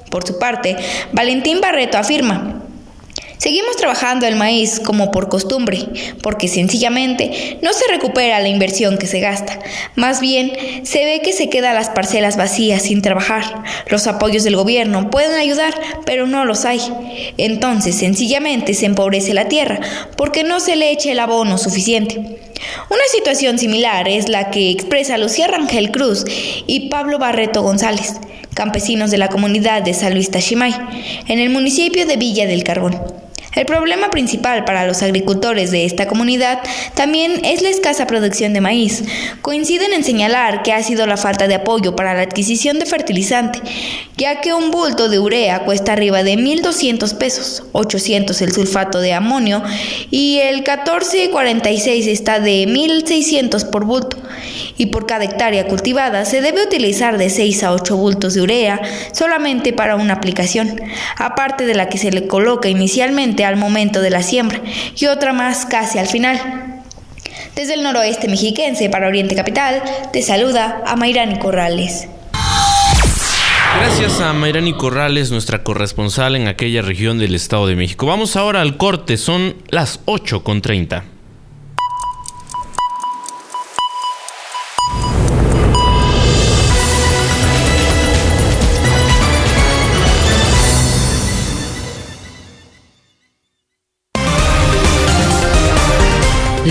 [0.10, 0.76] Por su parte,
[1.12, 2.62] Valentín Barreto afirma,
[3.38, 5.80] Seguimos trabajando el maíz como por costumbre,
[6.22, 9.60] porque sencillamente no se recupera la inversión que se gasta.
[9.96, 13.63] Más bien, se ve que se quedan las parcelas vacías sin trabajar.
[13.88, 15.74] Los apoyos del gobierno pueden ayudar,
[16.06, 16.82] pero no los hay.
[17.38, 19.80] Entonces, sencillamente se empobrece la tierra,
[20.15, 22.39] porque no se le echa el abono suficiente.
[22.89, 26.26] Una situación similar es la que expresa Lucía Rangel Cruz
[26.67, 28.13] y Pablo Barreto González,
[28.54, 30.73] campesinos de la comunidad de San Luis Tachimay,
[31.28, 32.99] en el municipio de Villa del Carbón.
[33.56, 36.60] El problema principal para los agricultores de esta comunidad
[36.96, 39.04] también es la escasa producción de maíz.
[39.42, 43.60] Coinciden en señalar que ha sido la falta de apoyo para la adquisición de fertilizante,
[44.18, 49.13] ya que un bulto de urea cuesta arriba de 1.200 pesos, 800 el sulfato de
[49.13, 49.62] amonio
[50.10, 54.18] y el 1446 está de 1.600 por bulto.
[54.78, 58.82] Y por cada hectárea cultivada se debe utilizar de 6 a 8 bultos de urea
[59.12, 60.82] solamente para una aplicación,
[61.18, 64.62] aparte de la que se le coloca inicialmente al momento de la siembra
[64.97, 66.84] y otra más casi al final.
[67.56, 72.08] Desde el noroeste mexiquense para Oriente Capital, te saluda a Mayrani Corrales.
[73.79, 78.06] Gracias a Mayrani Corrales, nuestra corresponsal en aquella región del Estado de México.
[78.06, 81.12] Vamos ahora al corte, son las 8.30.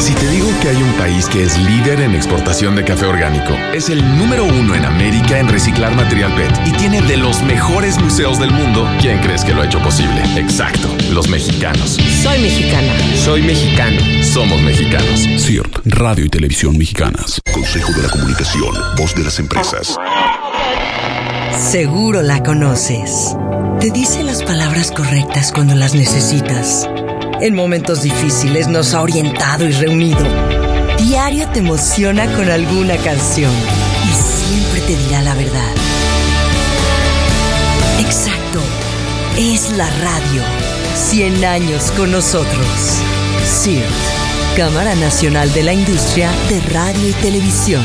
[0.00, 3.52] Si te digo que hay un país que es líder en exportación de café orgánico,
[3.74, 7.98] es el número uno en América en reciclar material PET y tiene de los mejores
[7.98, 10.22] museos del mundo, ¿quién crees que lo ha hecho posible?
[10.36, 11.98] Exacto, los mexicanos.
[12.22, 12.92] Soy mexicana.
[13.16, 14.00] Soy mexicano.
[14.22, 15.26] Somos mexicanos.
[15.38, 17.40] CIRT, Radio y Televisión Mexicanas.
[17.52, 19.96] Consejo de la Comunicación, voz de las empresas.
[21.58, 23.36] Seguro la conoces.
[23.80, 26.88] Te dice las palabras correctas cuando las necesitas
[27.40, 30.24] en momentos difíciles nos ha orientado y reunido.
[30.98, 33.52] Diario te emociona con alguna canción
[34.04, 35.72] y siempre te dirá la verdad.
[38.00, 38.60] Exacto,
[39.38, 40.42] es la radio.
[40.94, 42.66] 100 años con nosotros.
[43.44, 47.84] CIRT, Cámara Nacional de la Industria de Radio y Televisión.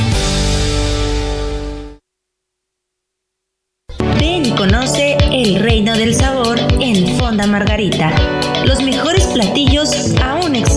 [4.19, 8.32] Ven y conoce el reino del sabor en Fonda Margarita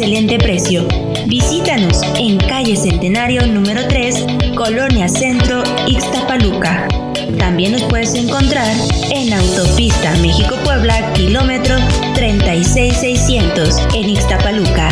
[0.06, 0.86] excelente precio.
[1.26, 6.86] Visítanos en calle Centenario número 3, Colonia Centro, Ixtapaluca.
[7.40, 8.72] También nos puedes encontrar
[9.10, 11.74] en Autopista México-Puebla, kilómetro
[12.14, 14.90] 36600 en Ixtapaluca.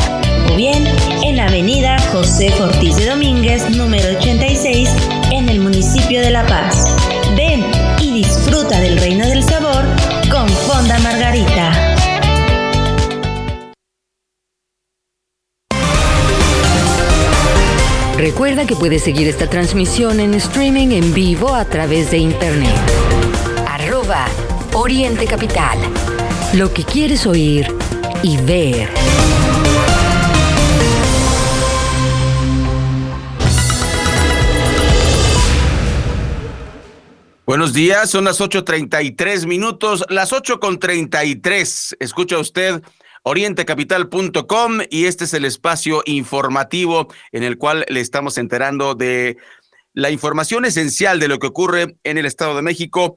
[0.53, 0.85] O bien
[1.22, 4.90] en Avenida José Ortiz de Domínguez, número 86,
[5.31, 6.84] en el municipio de La Paz.
[18.44, 22.76] Recuerda que puedes seguir esta transmisión en streaming en vivo a través de internet.
[23.66, 24.26] Arroba
[24.74, 25.78] Oriente Capital.
[26.52, 27.66] Lo que quieres oír
[28.22, 28.90] y ver.
[37.46, 41.96] Buenos días, son las 8.33 minutos, las 8.33.
[41.98, 42.83] Escucha usted
[43.25, 49.39] orientecapital.com y este es el espacio informativo en el cual le estamos enterando de
[49.95, 53.17] la información esencial de lo que ocurre en el Estado de México,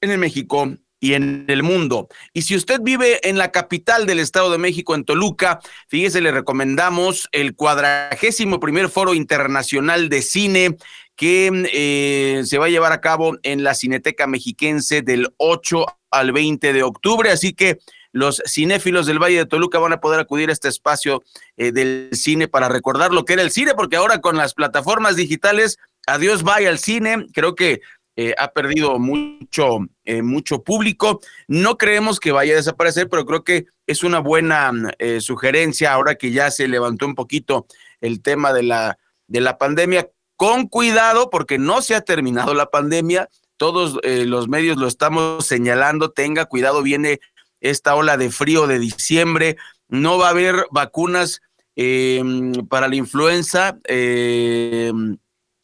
[0.00, 2.08] en el México y en el mundo.
[2.32, 6.32] Y si usted vive en la capital del Estado de México, en Toluca, fíjese, le
[6.32, 10.76] recomendamos el cuadragésimo primer foro internacional de cine
[11.14, 16.32] que eh, se va a llevar a cabo en la Cineteca Mexiquense del 8 al
[16.32, 17.30] 20 de octubre.
[17.30, 17.78] Así que
[18.16, 21.22] los cinéfilos del Valle de Toluca van a poder acudir a este espacio
[21.58, 25.16] eh, del cine para recordar lo que era el cine, porque ahora con las plataformas
[25.16, 27.82] digitales, adiós vaya al cine, creo que
[28.16, 31.20] eh, ha perdido mucho, eh, mucho público.
[31.46, 34.72] No creemos que vaya a desaparecer, pero creo que es una buena
[35.20, 37.66] sugerencia ahora que ya se levantó un poquito
[38.00, 40.08] el tema de la, de la pandemia.
[40.36, 43.28] Con cuidado, porque no se ha terminado la pandemia.
[43.58, 46.10] Todos los medios lo estamos señalando.
[46.10, 47.20] Tenga cuidado, viene
[47.60, 49.56] esta ola de frío de diciembre.
[49.88, 51.40] No va a haber vacunas
[51.74, 53.78] em, para la influenza.
[53.84, 55.18] Em,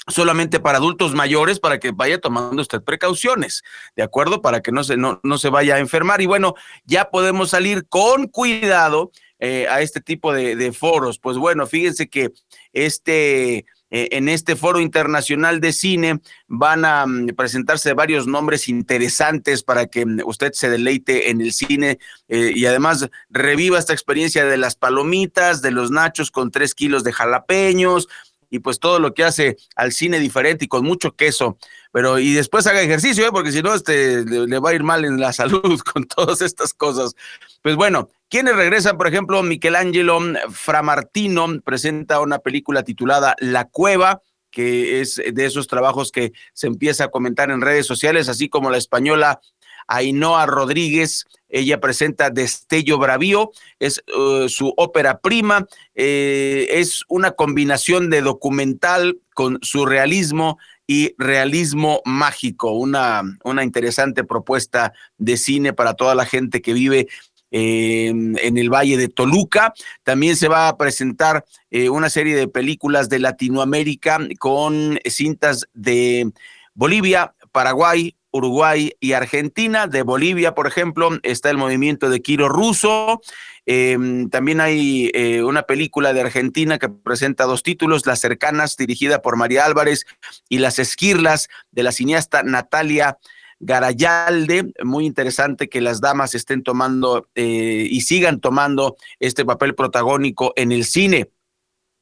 [0.08, 3.62] solamente para adultos mayores para que vaya tomando usted precauciones,
[3.94, 4.42] ¿de acuerdo?
[4.42, 6.20] Para que no se, no, no se vaya a enfermar.
[6.20, 9.12] Y bueno, ya podemos salir con cuidado
[9.44, 11.18] eh, a este tipo de, de foros?
[11.18, 12.30] Pues bueno, fíjense que
[12.72, 19.62] este eh, en este foro internacional de cine van a mm, presentarse varios nombres interesantes
[19.62, 24.46] para que mm, usted se deleite en el cine eh, y además reviva esta experiencia
[24.46, 28.08] de las palomitas, de los nachos con tres kilos de jalapeños
[28.48, 31.58] y pues todo lo que hace al cine diferente y con mucho queso.
[31.90, 33.30] Pero y después haga ejercicio, ¿eh?
[33.30, 36.72] porque si no, este, le, va a ir mal en la salud con todas estas
[36.72, 37.14] cosas.
[37.62, 40.18] Pues bueno, quienes regresan, por ejemplo, Michelangelo
[40.50, 47.04] Framartino presenta una película titulada La Cueva, que es de esos trabajos que se empieza
[47.04, 49.42] a comentar en redes sociales, así como la española
[49.86, 51.26] Ainhoa Rodríguez.
[51.50, 59.20] Ella presenta Destello Bravío, es uh, su ópera prima, eh, es una combinación de documental
[59.34, 66.62] con surrealismo y realismo mágico, una, una interesante propuesta de cine para toda la gente
[66.62, 67.08] que vive
[67.52, 69.74] en el Valle de Toluca.
[70.02, 76.32] También se va a presentar eh, una serie de películas de Latinoamérica con cintas de
[76.74, 79.86] Bolivia, Paraguay, Uruguay y Argentina.
[79.86, 83.20] De Bolivia, por ejemplo, está el movimiento de Quiro Russo.
[83.66, 89.22] Em, también hay eh, una película de Argentina que presenta dos títulos, Las Cercanas, dirigida
[89.22, 90.06] por María Álvarez,
[90.48, 93.18] y Las Esquirlas, de la cineasta Natalia
[93.62, 94.72] Garayalde.
[94.84, 100.72] Muy interesante que las damas estén tomando eh, y sigan tomando este papel protagónico en
[100.72, 101.30] el cine.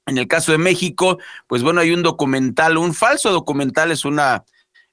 [0.06, 4.44] En el caso de México, pues bueno, hay un documental, un falso documental, es una,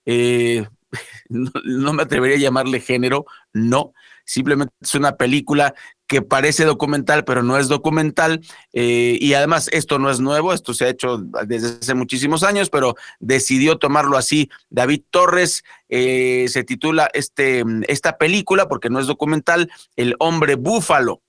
[0.05, 0.67] eh,
[1.29, 3.93] no, me atrevería a llamarle género, no,
[4.25, 5.73] simplemente es una película
[6.07, 8.41] que parece documental, pero no es documental.
[8.73, 12.69] Eh, y además, esto no es nuevo, esto se ha hecho desde hace muchísimos años,
[12.69, 14.49] pero decidió tomarlo así.
[14.69, 21.21] David Torres eh, se titula este, esta película, porque no es documental, El hombre búfalo.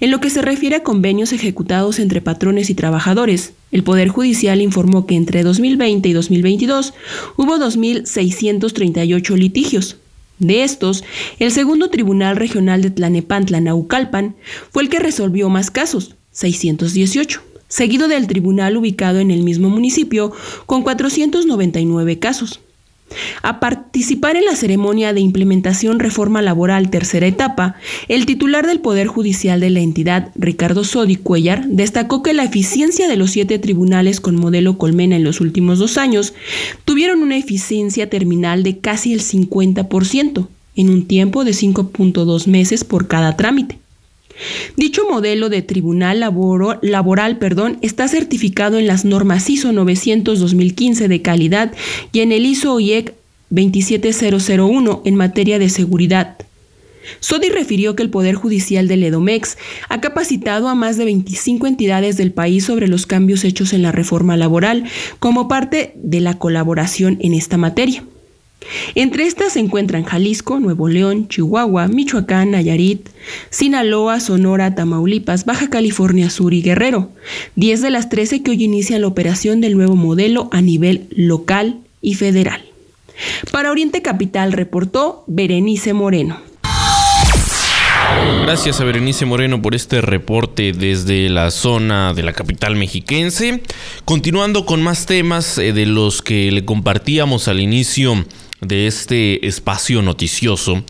[0.00, 4.60] En lo que se refiere a convenios ejecutados entre patrones y trabajadores, el Poder Judicial
[4.60, 6.94] informó que entre 2020 y 2022
[7.36, 9.96] hubo 2.638 litigios.
[10.38, 11.04] De estos,
[11.38, 14.36] el segundo Tribunal Regional de Tlanepantla, Naucalpan,
[14.70, 20.30] fue el que resolvió más casos, 618 seguido del tribunal ubicado en el mismo municipio
[20.64, 22.60] con 499 casos.
[23.42, 27.74] A participar en la ceremonia de implementación reforma laboral tercera etapa,
[28.06, 33.08] el titular del Poder Judicial de la entidad, Ricardo Sodi Cuellar, destacó que la eficiencia
[33.08, 36.32] de los siete tribunales con modelo Colmena en los últimos dos años
[36.84, 40.46] tuvieron una eficiencia terminal de casi el 50%,
[40.76, 43.78] en un tiempo de 5.2 meses por cada trámite.
[44.76, 46.20] Dicho modelo de tribunal
[46.82, 51.72] laboral perdón, está certificado en las normas ISO 900-2015 de calidad
[52.12, 53.14] y en el ISO IEC
[53.50, 56.36] 27001 en materia de seguridad.
[57.20, 59.58] Sodi refirió que el Poder Judicial del EDOMEX
[59.88, 63.92] ha capacitado a más de 25 entidades del país sobre los cambios hechos en la
[63.92, 64.84] reforma laboral
[65.18, 68.04] como parte de la colaboración en esta materia.
[68.94, 73.08] Entre estas se encuentran Jalisco, Nuevo León, Chihuahua, Michoacán, Nayarit,
[73.50, 77.10] Sinaloa, Sonora, Tamaulipas, Baja California Sur y Guerrero,
[77.56, 81.80] 10 de las 13 que hoy inician la operación del nuevo modelo a nivel local
[82.00, 82.62] y federal.
[83.52, 86.38] Para Oriente Capital reportó Berenice Moreno.
[88.42, 93.62] Gracias a Berenice Moreno por este reporte desde la zona de la capital mexiquense.
[94.04, 98.24] Continuando con más temas eh, de los que le compartíamos al inicio
[98.66, 100.82] de este espacio noticioso,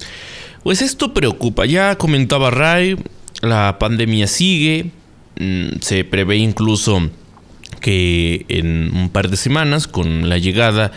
[0.62, 1.66] pues esto preocupa.
[1.66, 2.96] Ya comentaba Ray,
[3.42, 4.90] la pandemia sigue,
[5.38, 7.10] mm, se prevé incluso
[7.80, 10.92] que en un par de semanas, con la llegada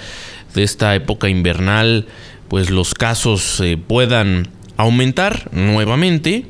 [0.54, 2.08] de esta época invernal,
[2.48, 4.48] pues los casos eh, puedan
[4.78, 6.46] aumentar nuevamente.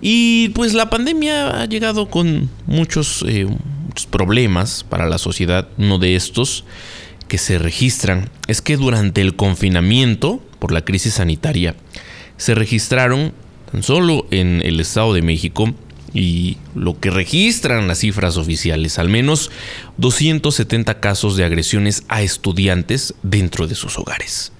[0.00, 3.46] Y pues la pandemia ha llegado con muchos, eh,
[3.86, 5.68] muchos problemas para la sociedad.
[5.78, 6.64] Uno de estos
[7.30, 11.76] que se registran es que durante el confinamiento por la crisis sanitaria
[12.36, 13.32] se registraron
[13.70, 15.72] tan solo en el Estado de México
[16.12, 19.52] y lo que registran las cifras oficiales, al menos
[19.98, 24.50] 270 casos de agresiones a estudiantes dentro de sus hogares.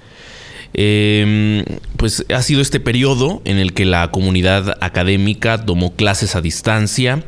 [0.72, 1.64] Em,
[1.96, 7.24] pues ha sido este periodo en el que la comunidad académica tomó clases a distancia,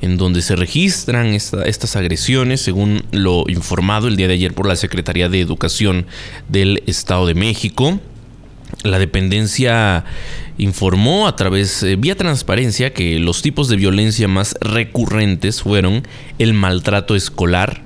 [0.00, 4.76] en donde se registran estas agresiones, según lo informado el día de ayer por la
[4.76, 6.06] Secretaría de Educación
[6.48, 8.00] del Estado de México.
[8.82, 10.04] La dependencia
[10.58, 16.02] informó a través, eh, vía transparencia, que los tipos de violencia más recurrentes fueron
[16.38, 17.82] el maltrato escolar,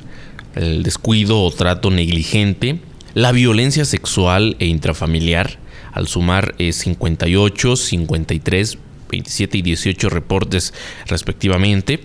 [0.55, 2.81] el descuido o trato negligente,
[3.15, 5.59] la violencia sexual e intrafamiliar,
[5.93, 8.79] al sumar 58, 53,
[9.11, 10.73] 27 y 18 reportes
[11.07, 12.01] respectivamente.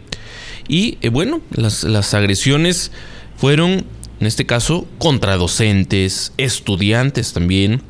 [0.67, 2.91] Y eh, bueno, las, las agresiones
[3.37, 3.85] fueron,
[4.19, 7.81] en este caso, contra docentes, estudiantes también,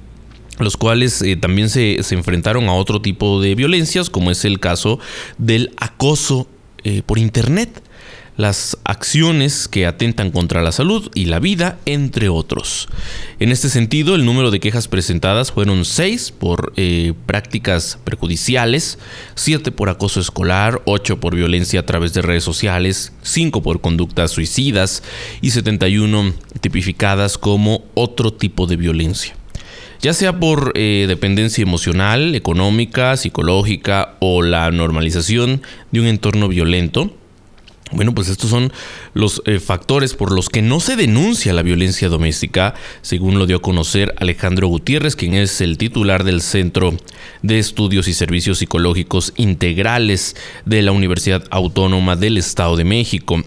[0.59, 4.99] los cuales eh, también se, enfrentaron a otro tipo de violencias, como es el caso
[5.37, 6.47] del acoso
[6.83, 7.81] eh, por Internet,
[8.37, 12.87] las acciones que atentan contra la salud y la vida, entre otros.
[13.39, 18.99] En este sentido, el número de quejas presentadas fueron 6 por eh, prácticas perjudiciales,
[19.35, 24.31] 7 por acoso escolar, 8 por violencia a través de redes sociales, 5 por conductas
[24.31, 25.03] suicidas
[25.41, 29.35] y 71 tipificadas como otro tipo de violencia
[30.01, 37.11] ya sea por eh, dependencia emocional, económica, psicológica o la normalización de un entorno violento.
[37.95, 38.73] Bueno, pues estos son
[39.13, 43.57] los eh, factores por los que no se denuncia la violencia doméstica, según lo dio
[43.57, 46.93] a conocer Alejandro Gutiérrez, quien es el titular del Centro
[47.41, 50.35] de Estudios y Servicios Psicológicos Integrales
[50.65, 53.41] de la Universidad Autónoma del Estado de México.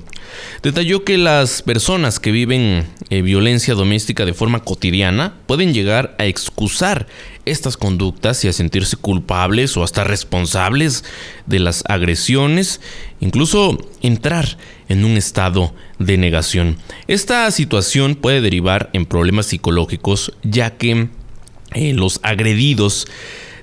[0.62, 6.24] Detalló que las personas que viven eh, violencia doméstica de forma cotidiana pueden llegar a
[6.26, 7.06] excusar
[7.50, 11.04] estas conductas y a sentirse culpables o hasta responsables
[11.46, 12.80] de las agresiones,
[13.20, 16.76] incluso entrar en un estado de negación.
[17.06, 21.08] Esta situación puede derivar en problemas psicológicos ya que
[21.74, 23.06] eh, los agredidos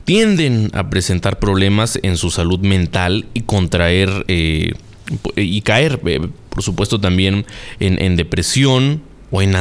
[0.03, 4.73] tienden a presentar problemas en su salud mental y contraer eh,
[5.35, 5.99] y caer
[6.49, 7.45] por supuesto también
[7.79, 9.01] en, depresión
[9.35, 9.55] o en,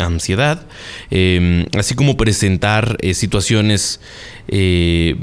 [0.00, 0.66] ansiedad,
[1.10, 4.00] em, así como presentar eh, situaciones,
[4.48, 5.14] eh,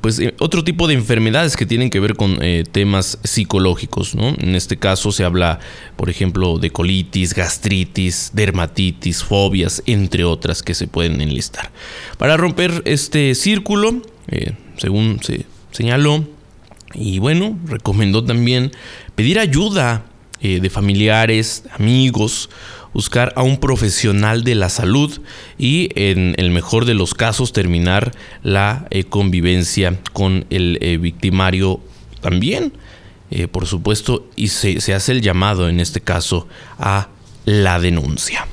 [0.00, 2.38] pues eh, otro tipo de enfermedades que tienen que ver con
[2.72, 4.14] temas psicológicos.
[4.14, 5.60] En este caso se habla,
[5.96, 11.70] por ejemplo, de colitis, gastritis, dermatitis, fobias, entre otras que se pueden enlistar.
[12.18, 14.02] Para romper este círculo,
[14.76, 16.26] según se señaló,
[16.94, 18.72] y bueno, recomendó también
[19.14, 20.04] pedir ayuda
[20.40, 22.48] de familiares, amigos,
[22.92, 25.20] buscar a un profesional de la salud
[25.58, 28.12] y en el mejor de los casos terminar
[28.42, 31.80] la eh, convivencia con el eh, victimario
[32.20, 32.72] también,
[33.52, 37.08] por supuesto, y se, se hace el llamado en este caso a
[37.44, 38.46] la denuncia.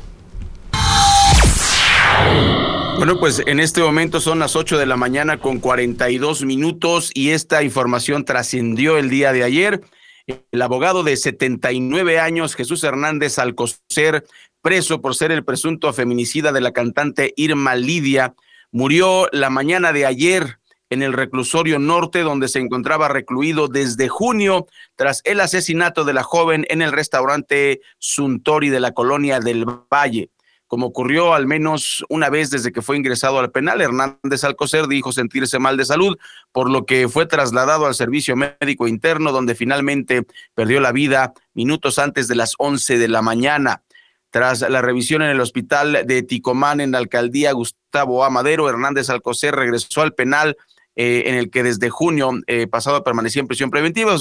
[2.97, 7.31] Bueno, pues en este momento son las 8 de la mañana con 42 minutos y
[7.31, 9.81] esta información trascendió el día de ayer.
[10.28, 14.26] El abogado de 79 años, Jesús Hernández Alcocer,
[14.61, 18.34] preso por ser el presunto feminicida de la cantante Irma Lidia,
[18.71, 20.59] murió la mañana de ayer
[20.89, 26.23] en el reclusorio norte donde se encontraba recluido desde junio tras el asesinato de la
[26.23, 30.32] joven en el restaurante Suntori de la colonia del Valle
[30.68, 33.82] como ocurrió al menos una vez desde que fue ingresado al penal.
[33.82, 36.18] Hernández Alcocer dijo sentirse mal de salud,
[36.51, 41.99] por lo que fue trasladado al servicio médico interno, donde finalmente perdió la vida minutos
[41.99, 43.84] antes de las 11 de la mañana.
[44.32, 49.55] Tras la revisión en el hospital de Ticomán, en la alcaldía Gustavo Amadero, Hernández Alcocer
[49.55, 50.57] regresó al penal
[50.97, 54.16] eh, en el que desde junio eh, pasado permanecía en prisión preventiva.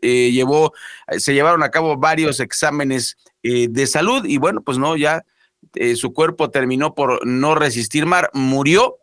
[0.00, 0.72] Eh, llevó,
[1.18, 5.24] se llevaron a cabo varios exámenes de salud y bueno, pues no, ya
[5.74, 9.00] eh, su cuerpo terminó por no resistir mar, murió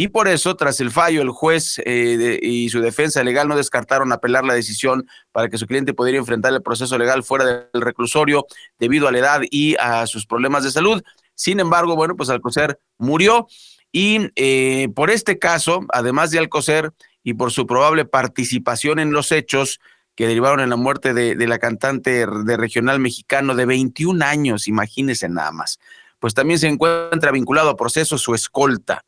[0.00, 4.12] y por eso, tras el fallo, el juez eh, y su defensa legal no descartaron
[4.12, 8.46] apelar la decisión para que su cliente pudiera enfrentar el proceso legal fuera del reclusorio
[8.78, 11.02] debido a la edad y a sus problemas de salud.
[11.34, 13.48] Sin embargo, bueno, pues Alcocer murió
[13.90, 16.92] y eh, por este caso, además de Alcocer
[17.24, 19.80] y por su probable participación en los hechos,
[20.18, 25.28] que derivaron en la muerte de, la cantante de regional mexicano de 21 años, imagínense
[25.28, 25.78] nada más.
[26.18, 29.04] Pues también se encuentra vinculado a proceso su escolta.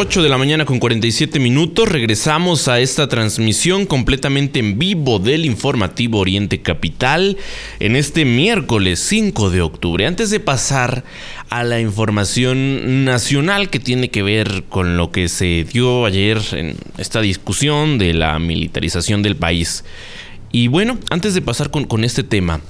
[0.00, 5.44] 8 de la mañana con 47 minutos, regresamos a esta transmisión completamente en vivo del
[5.44, 7.36] informativo Oriente Capital
[7.80, 10.06] en este miércoles 5 de octubre.
[10.06, 11.02] Antes de pasar
[11.50, 16.76] a la información nacional que tiene que ver con lo que se dio ayer en
[16.96, 19.84] esta discusión de la militarización del país.
[20.52, 22.60] Y bueno, antes de pasar con, con este tema,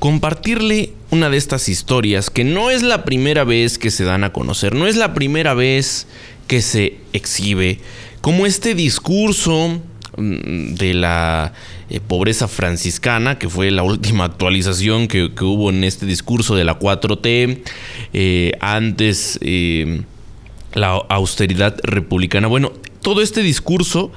[0.00, 4.32] compartirle una de estas historias que no es la primera vez que se dan a
[4.32, 6.08] conocer, no es la primera vez
[6.46, 7.78] que se exhibe,
[8.20, 9.80] como este discurso
[10.16, 11.52] mm, de la
[11.88, 16.78] eh, pobreza franciscana, que fue la última actualización que, hubo en este discurso de la
[16.78, 17.62] 4T,
[18.12, 20.02] eh, antes eh,
[20.74, 22.48] la austeridad republicana.
[22.48, 22.72] Bueno,
[23.02, 24.10] todo este discurso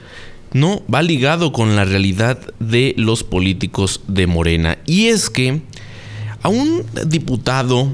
[0.53, 4.79] no va ligado con la realidad de los políticos de Morena.
[4.85, 5.61] Y es que
[6.41, 7.89] a un diputado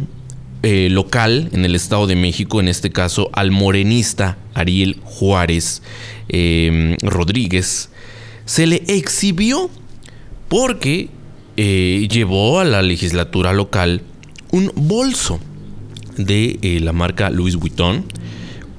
[0.67, 5.83] eh, local en el Estado de México, en este caso al morenista Ariel Juárez
[6.27, 7.91] em, Rodríguez,
[8.45, 9.69] se le exhibió
[10.47, 11.09] porque
[11.55, 14.01] eh, llevó a la legislatura local
[14.49, 15.39] un bolso
[16.17, 18.03] de eh, la marca Louis Vuitton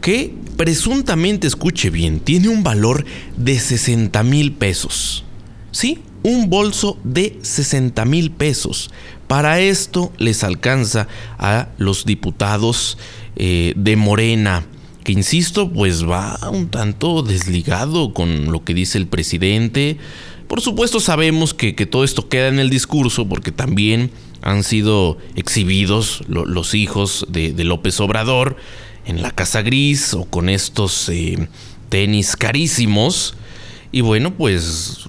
[0.00, 3.04] que presuntamente, escuche bien, tiene un valor
[3.36, 5.22] de 60 mil pesos.
[5.70, 6.00] ¿Sí?
[6.24, 8.90] Un bolso de 60 mil pesos.
[9.26, 11.08] Para esto les alcanza
[11.38, 12.96] a los diputados
[13.34, 14.64] eh, de Morena,
[15.02, 19.98] que insisto, pues va un tanto desligado con lo que dice el presidente.
[20.46, 24.10] Por supuesto sabemos que, todo esto queda en el discurso porque también
[24.42, 28.56] han sido exhibidos los hijos de, López Obrador
[29.06, 31.48] en la Casa Gris o con estos eh,
[31.88, 33.34] tenis carísimos.
[33.90, 35.06] Y bueno, pues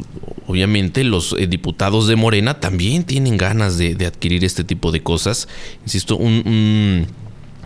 [0.47, 5.47] obviamente los eh, diputados de Morena también tienen ganas de, adquirir este tipo de cosas.
[5.83, 7.05] Insisto, un,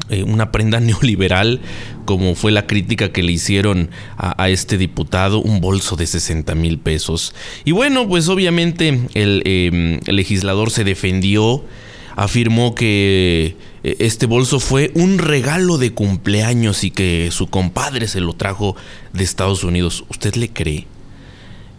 [0.09, 1.61] eh, una prenda neoliberal,
[2.05, 6.79] como fue la crítica que le hicieron a, este diputado, un bolso de 60 mil
[6.79, 7.33] pesos.
[7.63, 11.63] Y bueno, pues obviamente el, em, el legislador se defendió,
[12.15, 18.19] afirmó que eh, este bolso fue un regalo de cumpleaños y que su compadre se
[18.19, 18.75] lo trajo
[19.13, 20.03] de Estados Unidos.
[20.09, 20.87] ¿Usted le cree?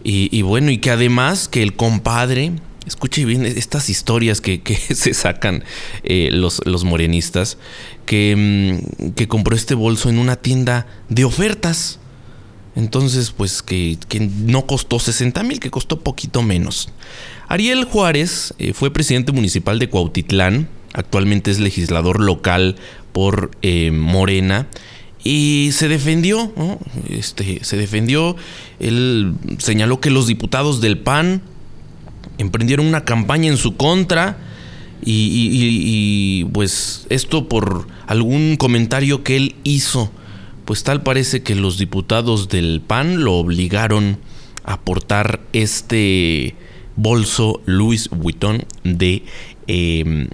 [0.05, 2.51] Y, bueno, y que además que el compadre,
[2.85, 4.61] escuche bien estas historias que,
[4.93, 5.63] se sacan
[6.03, 7.57] eh, los, los, morenistas,
[8.05, 11.99] que, mm, que, compró este bolso en una tienda de ofertas.
[12.75, 16.89] Entonces, pues que, no costó 60 mil, que costó poquito menos.
[17.47, 22.75] Ariel Juárez eh, fue presidente municipal de Cuautitlán, actualmente es legislador local
[23.13, 24.67] por eh, Morena
[25.23, 26.51] y se defendió,
[27.09, 28.35] este, se defendió,
[28.79, 31.41] él señaló que los diputados del PAN
[32.37, 34.37] emprendieron una campaña en su contra
[35.05, 40.11] y, pues esto por algún comentario que él hizo,
[40.65, 44.17] pues tal parece que los diputados del PAN lo obligaron
[44.65, 46.55] a portar este
[46.95, 49.23] bolso Louis Vuitton de
[49.67, 50.27] em,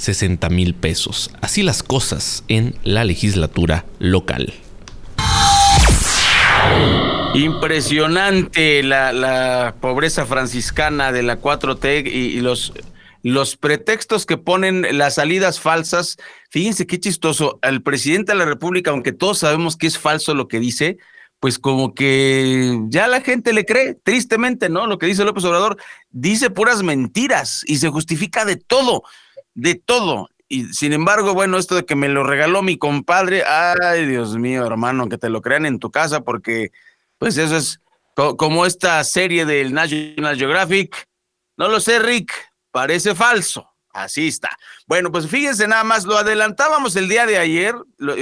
[0.00, 1.30] 60 mil pesos.
[1.42, 4.54] Así las cosas en la legislatura local.
[7.34, 12.72] Impresionante la, pobreza franciscana de la 4T y, los,
[13.22, 16.16] los pretextos que ponen las salidas falsas.
[16.50, 17.58] Fíjense qué chistoso.
[17.62, 20.96] El presidente de la República, aunque todos sabemos que es falso lo que dice,
[21.40, 24.86] pues como que ya la gente le cree, tristemente, ¿no?
[24.86, 25.76] Lo que dice López Obrador,
[26.10, 29.04] dice puras mentiras y se justifica de todo
[29.54, 30.28] de todo.
[30.48, 34.66] Y sin embargo, bueno, esto de que me lo regaló mi compadre, ay Dios mío,
[34.66, 36.72] hermano, que te lo crean en tu casa, porque
[37.18, 37.80] pues eso es
[38.14, 41.08] como esta serie del National Geographic.
[41.56, 42.32] No lo sé, Rick,
[42.72, 43.70] parece falso.
[43.92, 44.50] Así está.
[44.86, 47.74] Bueno, pues fíjense nada más, lo adelantábamos el día de ayer,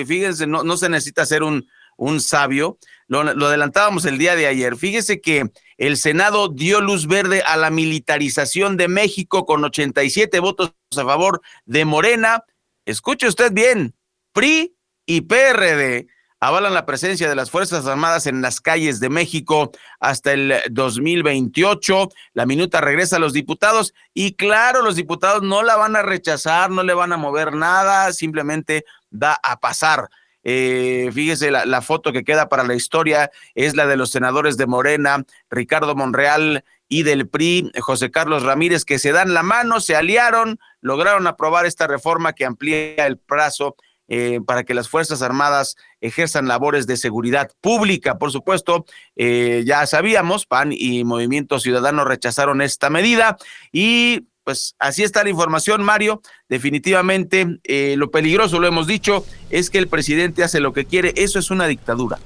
[0.07, 2.79] fíjense, no, no se necesita ser un, un sabio,
[3.09, 4.77] lo, adelantábamos el día de ayer.
[4.77, 10.73] Fíjese que el Senado dio luz verde a la militarización de México con 87 votos
[10.97, 12.45] a favor de Morena.
[12.85, 13.95] Escuche usted bien,
[14.33, 14.75] PRI
[15.07, 16.07] y PRD
[16.41, 22.09] avalan la presencia de las Fuerzas Armadas en las calles de México hasta el 2028.
[22.35, 26.71] La minuta regresa a los diputados y claro, los diputados no la van a rechazar,
[26.71, 30.09] no le van a mover nada, simplemente va a pasar.
[30.51, 34.67] Eh, fíjese, la, foto que queda para la historia es la de los senadores de
[34.67, 39.95] Morena, Ricardo Monreal y del PRI, José Carlos Ramírez, que se dan la mano, se
[39.95, 43.77] aliaron, lograron aprobar esta reforma que amplía el plazo
[44.09, 48.17] eh, para que las Fuerzas Armadas ejerzan labores de seguridad pública.
[48.17, 48.87] Por supuesto,
[49.17, 53.37] eh, ya sabíamos, PAN y Movimiento Ciudadano rechazaron esta medida
[53.71, 56.23] y pues así está la información, Mario.
[56.49, 61.13] Definitivamente eh, lo peligroso, lo hemos dicho, es que el presidente hace lo que quiere.
[61.17, 62.19] Eso es una dictadura.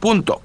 [0.00, 0.40] Punto.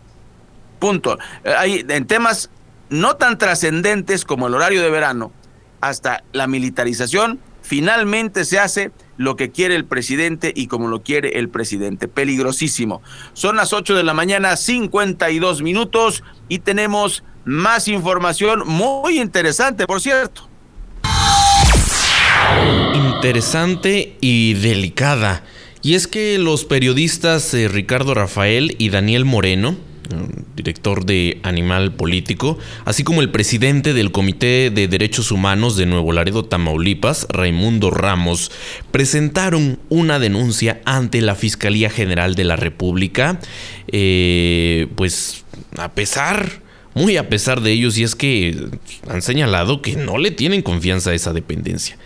[0.78, 1.18] Punto.
[1.45, 2.49] Eh, hay, en temas
[2.89, 5.32] no tan trascendentes como el horario de verano,
[5.80, 11.39] hasta la militarización, finalmente se hace lo que quiere el presidente y como lo quiere
[11.39, 12.09] el presidente.
[12.09, 13.01] Peligrosísimo.
[13.32, 20.01] Son las 8 de la mañana, 52 minutos y tenemos más información muy interesante, por
[20.01, 20.49] cierto
[23.26, 25.43] interesante y delicada.
[25.82, 29.76] Y es que los periodistas eh, Ricardo Rafael y Daniel Moreno,
[30.55, 36.11] director de Animal Político, así como el presidente del Comité de Derechos Humanos de Nuevo
[36.11, 38.51] Laredo, Tamaulipas, Raimundo Ramos,
[38.91, 43.39] presentaron una denuncia ante la Fiscalía General de la República,
[43.88, 45.45] eh, pues
[45.78, 46.64] a pesar
[46.95, 48.69] muy a pesar de ellos, y es que
[49.07, 51.97] han señalado que no le tienen confianza a esa dependencia.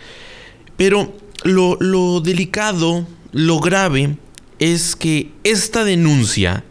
[0.76, 4.16] Pero lo, delicado, lo grave,
[4.58, 6.64] es que esta denuncia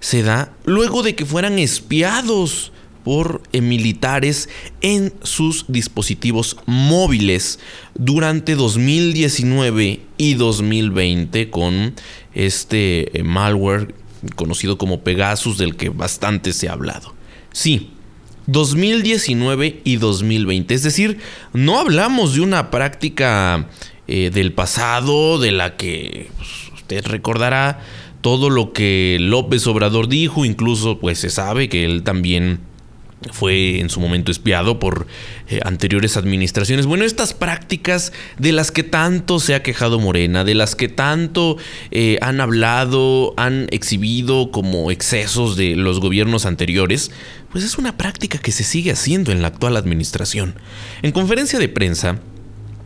[0.00, 2.72] se da luego de que fueran espiados
[3.04, 4.48] por eh, militares
[4.80, 7.58] en sus dispositivos móviles
[7.94, 11.94] durante 2019 y 2020 con
[12.34, 13.94] este eh, malware
[14.36, 17.21] conocido como Pegasus del que bastante se ha hablado.
[17.52, 17.90] Sí,
[18.46, 20.74] 2019 y 2020.
[20.74, 21.18] Es decir,
[21.52, 23.68] no hablamos de una práctica
[24.08, 27.80] eh, del pasado de la que pues, usted recordará
[28.20, 32.60] todo lo que López Obrador dijo, incluso pues se sabe que él también
[33.30, 35.06] fue en su momento espiado por
[35.48, 36.86] eh, anteriores administraciones.
[36.86, 41.56] Bueno, estas prácticas de las que tanto se ha quejado Morena, de las que tanto
[41.90, 47.12] eh, han hablado, han exhibido como excesos de los gobiernos anteriores,
[47.52, 50.54] pues es una práctica que se sigue haciendo en la actual administración.
[51.02, 52.18] En conferencia de prensa,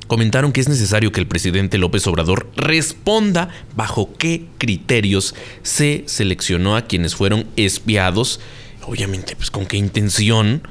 [0.09, 6.77] comentaron que es necesario que el presidente López Obrador responda bajo qué criterios se seleccionó
[6.77, 8.41] a quienes fueron espiados,
[8.83, 10.63] obviamente pues con qué intención.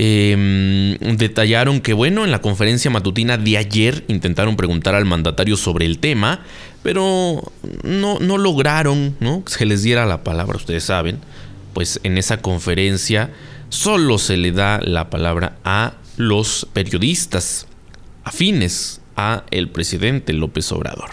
[0.00, 5.86] Em, detallaron que, bueno, en la conferencia matutina de ayer intentaron preguntar al mandatario sobre
[5.86, 6.44] el tema,
[6.84, 9.44] pero no, no lograron ¿no?
[9.44, 11.18] que se les diera la palabra, ustedes saben,
[11.78, 13.30] pues en esa conferencia
[13.68, 17.68] solo se le da la palabra a los periodistas
[18.24, 21.10] afines a el presidente López Obrador.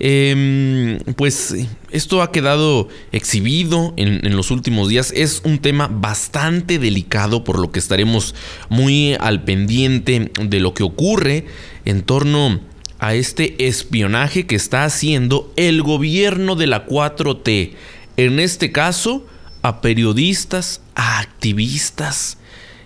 [0.00, 1.54] Em, pues
[1.92, 5.12] esto ha quedado exhibido en, en, los últimos días.
[5.14, 8.34] Es un tema bastante delicado, por lo que estaremos
[8.68, 11.46] muy al pendiente de lo que ocurre
[11.84, 12.58] en torno
[12.98, 17.74] a este espionaje que está haciendo el gobierno de la 4T.
[18.16, 19.24] En este caso,
[19.64, 22.36] a periodistas, a activistas.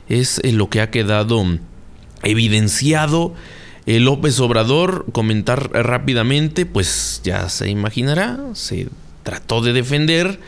[0.09, 1.45] Es eh, lo que ha quedado
[2.23, 3.35] evidenciado.
[3.87, 8.89] López Obrador, comentar rápidamente, pues ya se imaginará, se
[9.23, 10.39] trató de defender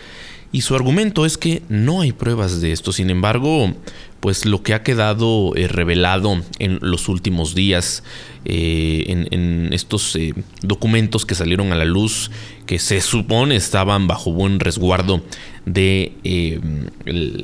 [0.52, 2.92] y su argumento es que no hay pruebas de esto.
[2.92, 3.72] Sin embargo,
[4.18, 8.02] pues lo que ha quedado eh, revelado en los últimos días,
[8.44, 12.30] eh, en, estos eh, documentos que salieron a la luz,
[12.66, 15.22] que se supone estaban bajo buen resguardo
[15.66, 16.60] de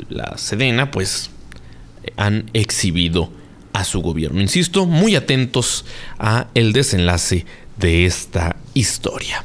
[0.08, 1.30] la Sedena, pues
[2.16, 3.30] han exhibido
[3.72, 4.40] a su gobierno.
[4.40, 5.84] Insisto, muy atentos
[6.18, 7.46] a el desenlace
[7.78, 9.44] de esta historia.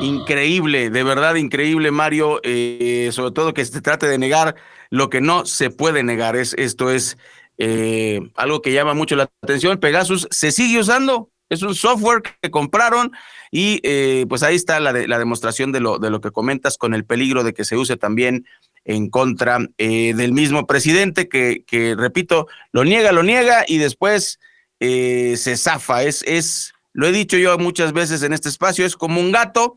[0.00, 2.40] Increíble, de verdad increíble, Mario.
[2.44, 4.54] Eh, sobre todo que se trate de negar
[4.90, 6.36] lo que no se puede negar.
[6.36, 7.18] Es, esto es
[7.58, 9.78] eh, algo que llama mucho la atención.
[9.78, 11.30] Pegasus se sigue usando.
[11.50, 13.12] Es un software que compraron
[13.50, 17.06] y eh, pues ahí está la, demostración de lo, de lo que comentas con el
[17.06, 18.46] peligro de que se use también
[18.84, 24.38] en contra eh, del mismo presidente que, que, repito, lo niega, lo niega y después
[24.78, 26.04] se zafa.
[26.04, 29.74] Es, es, lo he dicho yo muchas veces en este espacio, es como un gato,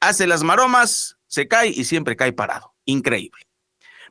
[0.00, 2.74] hace las maromas, se cae y siempre cae parado.
[2.84, 3.48] Increíble.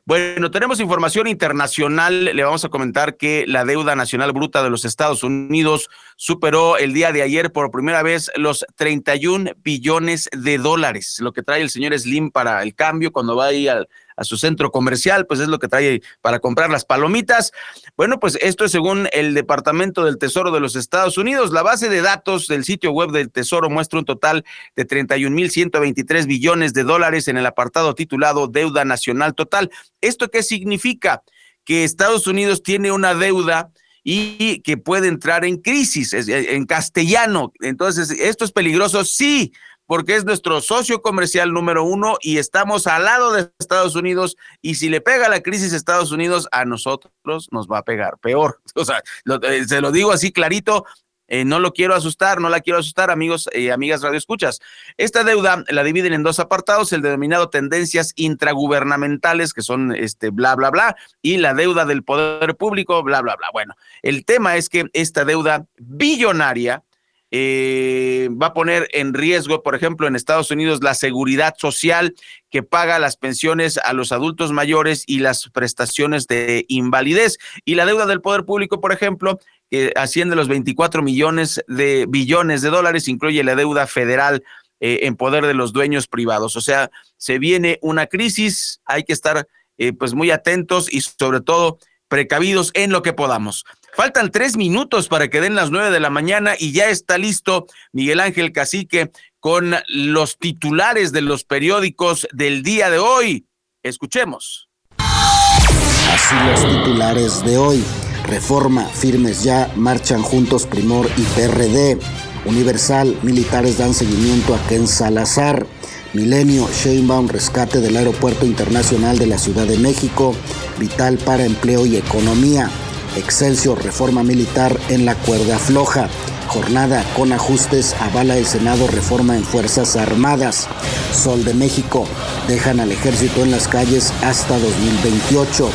[0.08, 2.24] Bueno, tenemos información internacional.
[2.24, 6.94] Le vamos a comentar que la deuda nacional bruta de los Estados Unidos superó el
[6.94, 11.68] día de ayer por primera vez los 31 billones de dólares, lo que trae el
[11.68, 13.86] señor Slim para el cambio cuando va ahí al,
[14.18, 17.52] a su centro comercial, pues es lo que trae para comprar las palomitas.
[17.96, 21.52] Bueno, pues esto es según el Departamento del Tesoro de los Estados Unidos.
[21.52, 24.44] La base de datos del sitio web del Tesoro muestra un total
[24.76, 29.70] de 31.123 billones de dólares en el apartado titulado Deuda Nacional Total.
[30.00, 31.22] ¿Esto qué significa?
[31.64, 33.70] Que Estados Unidos tiene una deuda
[34.02, 37.52] y que puede entrar en crisis, en castellano.
[37.60, 39.04] Entonces, ¿esto es peligroso?
[39.04, 39.52] Sí,
[39.88, 44.74] porque es nuestro socio comercial número uno y estamos al lado de Estados Unidos y
[44.74, 48.60] si le pega la crisis a Estados Unidos, a nosotros nos va a pegar peor.
[48.74, 49.02] O sea,
[49.42, 50.84] eh, se lo digo así clarito,
[51.26, 54.60] eh, no lo quiero asustar, no la quiero asustar, amigos y amigas radioescuchas.
[54.98, 60.54] Esta deuda la dividen en dos apartados, el denominado tendencias intragubernamentales, que son este bla,
[60.54, 63.48] bla, bla, y la deuda del poder público, bla, bla, bla.
[63.52, 66.84] Bueno, el tema es que esta deuda billonaria
[67.30, 72.14] eh, va a poner en riesgo, por ejemplo, en Estados Unidos, la seguridad social
[72.50, 77.38] que paga las pensiones a los adultos mayores y las prestaciones de invalidez.
[77.64, 79.38] Y la deuda del poder público, por ejemplo,
[79.70, 84.42] que asciende los 24 millones de billones de dólares, incluye la deuda federal
[84.80, 86.56] eh, en poder de los dueños privados.
[86.56, 91.40] O sea, se viene una crisis, hay que estar eh, pues muy atentos y sobre
[91.40, 93.64] todo precavidos en lo que podamos.
[93.98, 97.66] Faltan tres minutos para que den las nueve de la mañana y ya está listo
[97.90, 103.48] Miguel Ángel Cacique con los titulares de los periódicos del día de hoy.
[103.82, 104.68] Escuchemos.
[104.98, 107.84] Así los titulares de hoy.
[108.22, 111.98] Reforma, firmes ya, marchan juntos Primor y PRD.
[112.44, 115.66] Universal, militares dan seguimiento a Ken Salazar.
[116.12, 120.36] Milenio, Sheinbaum, rescate del Aeropuerto Internacional de la Ciudad de México,
[120.78, 122.70] vital para empleo y economía.
[123.16, 126.08] Excelsior, reforma militar en la cuerda floja.
[126.48, 130.66] Jornada con ajustes, avala el Senado reforma en Fuerzas Armadas.
[131.12, 132.06] Sol de México,
[132.46, 135.70] dejan al ejército en las calles hasta 2028.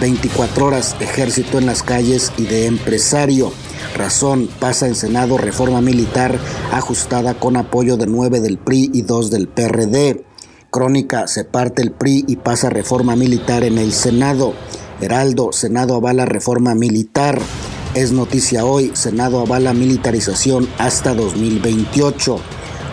[0.00, 3.52] 24 horas, ejército en las calles y de empresario.
[3.96, 6.38] Razón, pasa en Senado reforma militar
[6.72, 10.24] ajustada con apoyo de 9 del PRI y 2 del PRD.
[10.70, 14.54] Crónica, se parte el PRI y pasa reforma militar en el Senado.
[15.02, 17.40] Heraldo, Senado avala reforma militar.
[17.94, 22.38] Es noticia hoy, Senado avala militarización hasta 2028.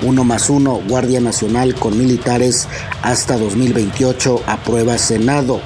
[0.01, 2.68] Uno más uno, Guardia Nacional con militares
[3.03, 5.62] hasta 2028, aprueba Senado.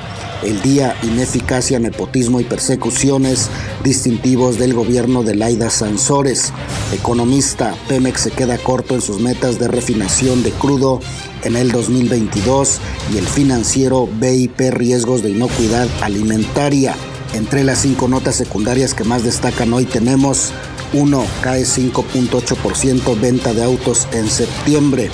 [0.46, 3.50] El día, ineficacia, nepotismo y persecuciones
[3.84, 6.52] distintivos del gobierno de Laida Sansores.
[6.92, 11.00] Economista, Pemex se queda corto en sus metas de refinación de crudo
[11.44, 12.80] en el 2022
[13.14, 16.96] y el financiero BIP riesgos de inocuidad alimentaria.
[17.34, 20.52] Entre las cinco notas secundarias que más destacan hoy tenemos
[20.94, 21.26] 1.
[21.42, 25.10] Cae 5.8% venta de autos en septiembre.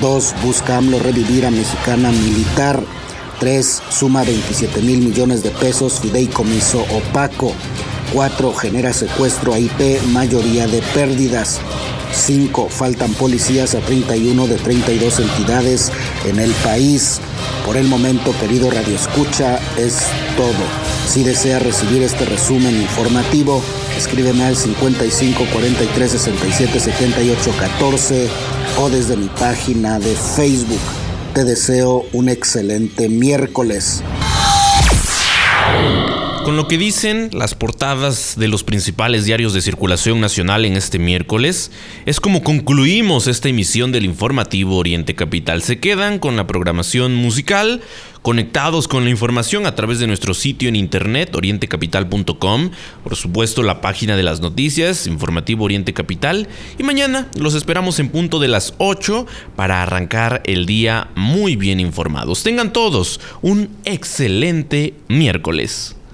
[0.00, 0.34] 2.
[0.44, 2.82] Busca AMLO revivir a Mexicana Militar.
[3.42, 3.82] 3.
[3.90, 7.52] Suma 27 mil millones de pesos fideicomiso opaco.
[8.12, 8.54] 4.
[8.54, 11.58] Genera secuestro a IP, mayoría de pérdidas.
[12.14, 12.68] 5.
[12.68, 15.90] Faltan policías a 31 de 32 entidades
[16.24, 17.20] en el país.
[17.66, 19.96] Por el momento, querido Radio Escucha, es
[20.36, 20.64] todo.
[21.08, 23.60] Si desea recibir este resumen informativo,
[23.98, 28.28] escríbeme al 55 43 67 78 14
[28.80, 31.01] o desde mi página de Facebook.
[31.34, 34.02] Te deseo un excelente miércoles.
[36.44, 40.98] Con lo que dicen las portadas de los principales diarios de circulación nacional en este
[40.98, 41.70] miércoles,
[42.04, 45.62] es como concluimos esta emisión del informativo Oriente Capital.
[45.62, 47.80] Se quedan con la programación musical,
[48.22, 52.70] conectados con la información a través de nuestro sitio en internet orientecapital.com,
[53.04, 58.08] por supuesto la página de las noticias, informativo Oriente Capital, y mañana los esperamos en
[58.08, 62.42] punto de las 8 para arrancar el día muy bien informados.
[62.42, 65.94] Tengan todos un excelente miércoles.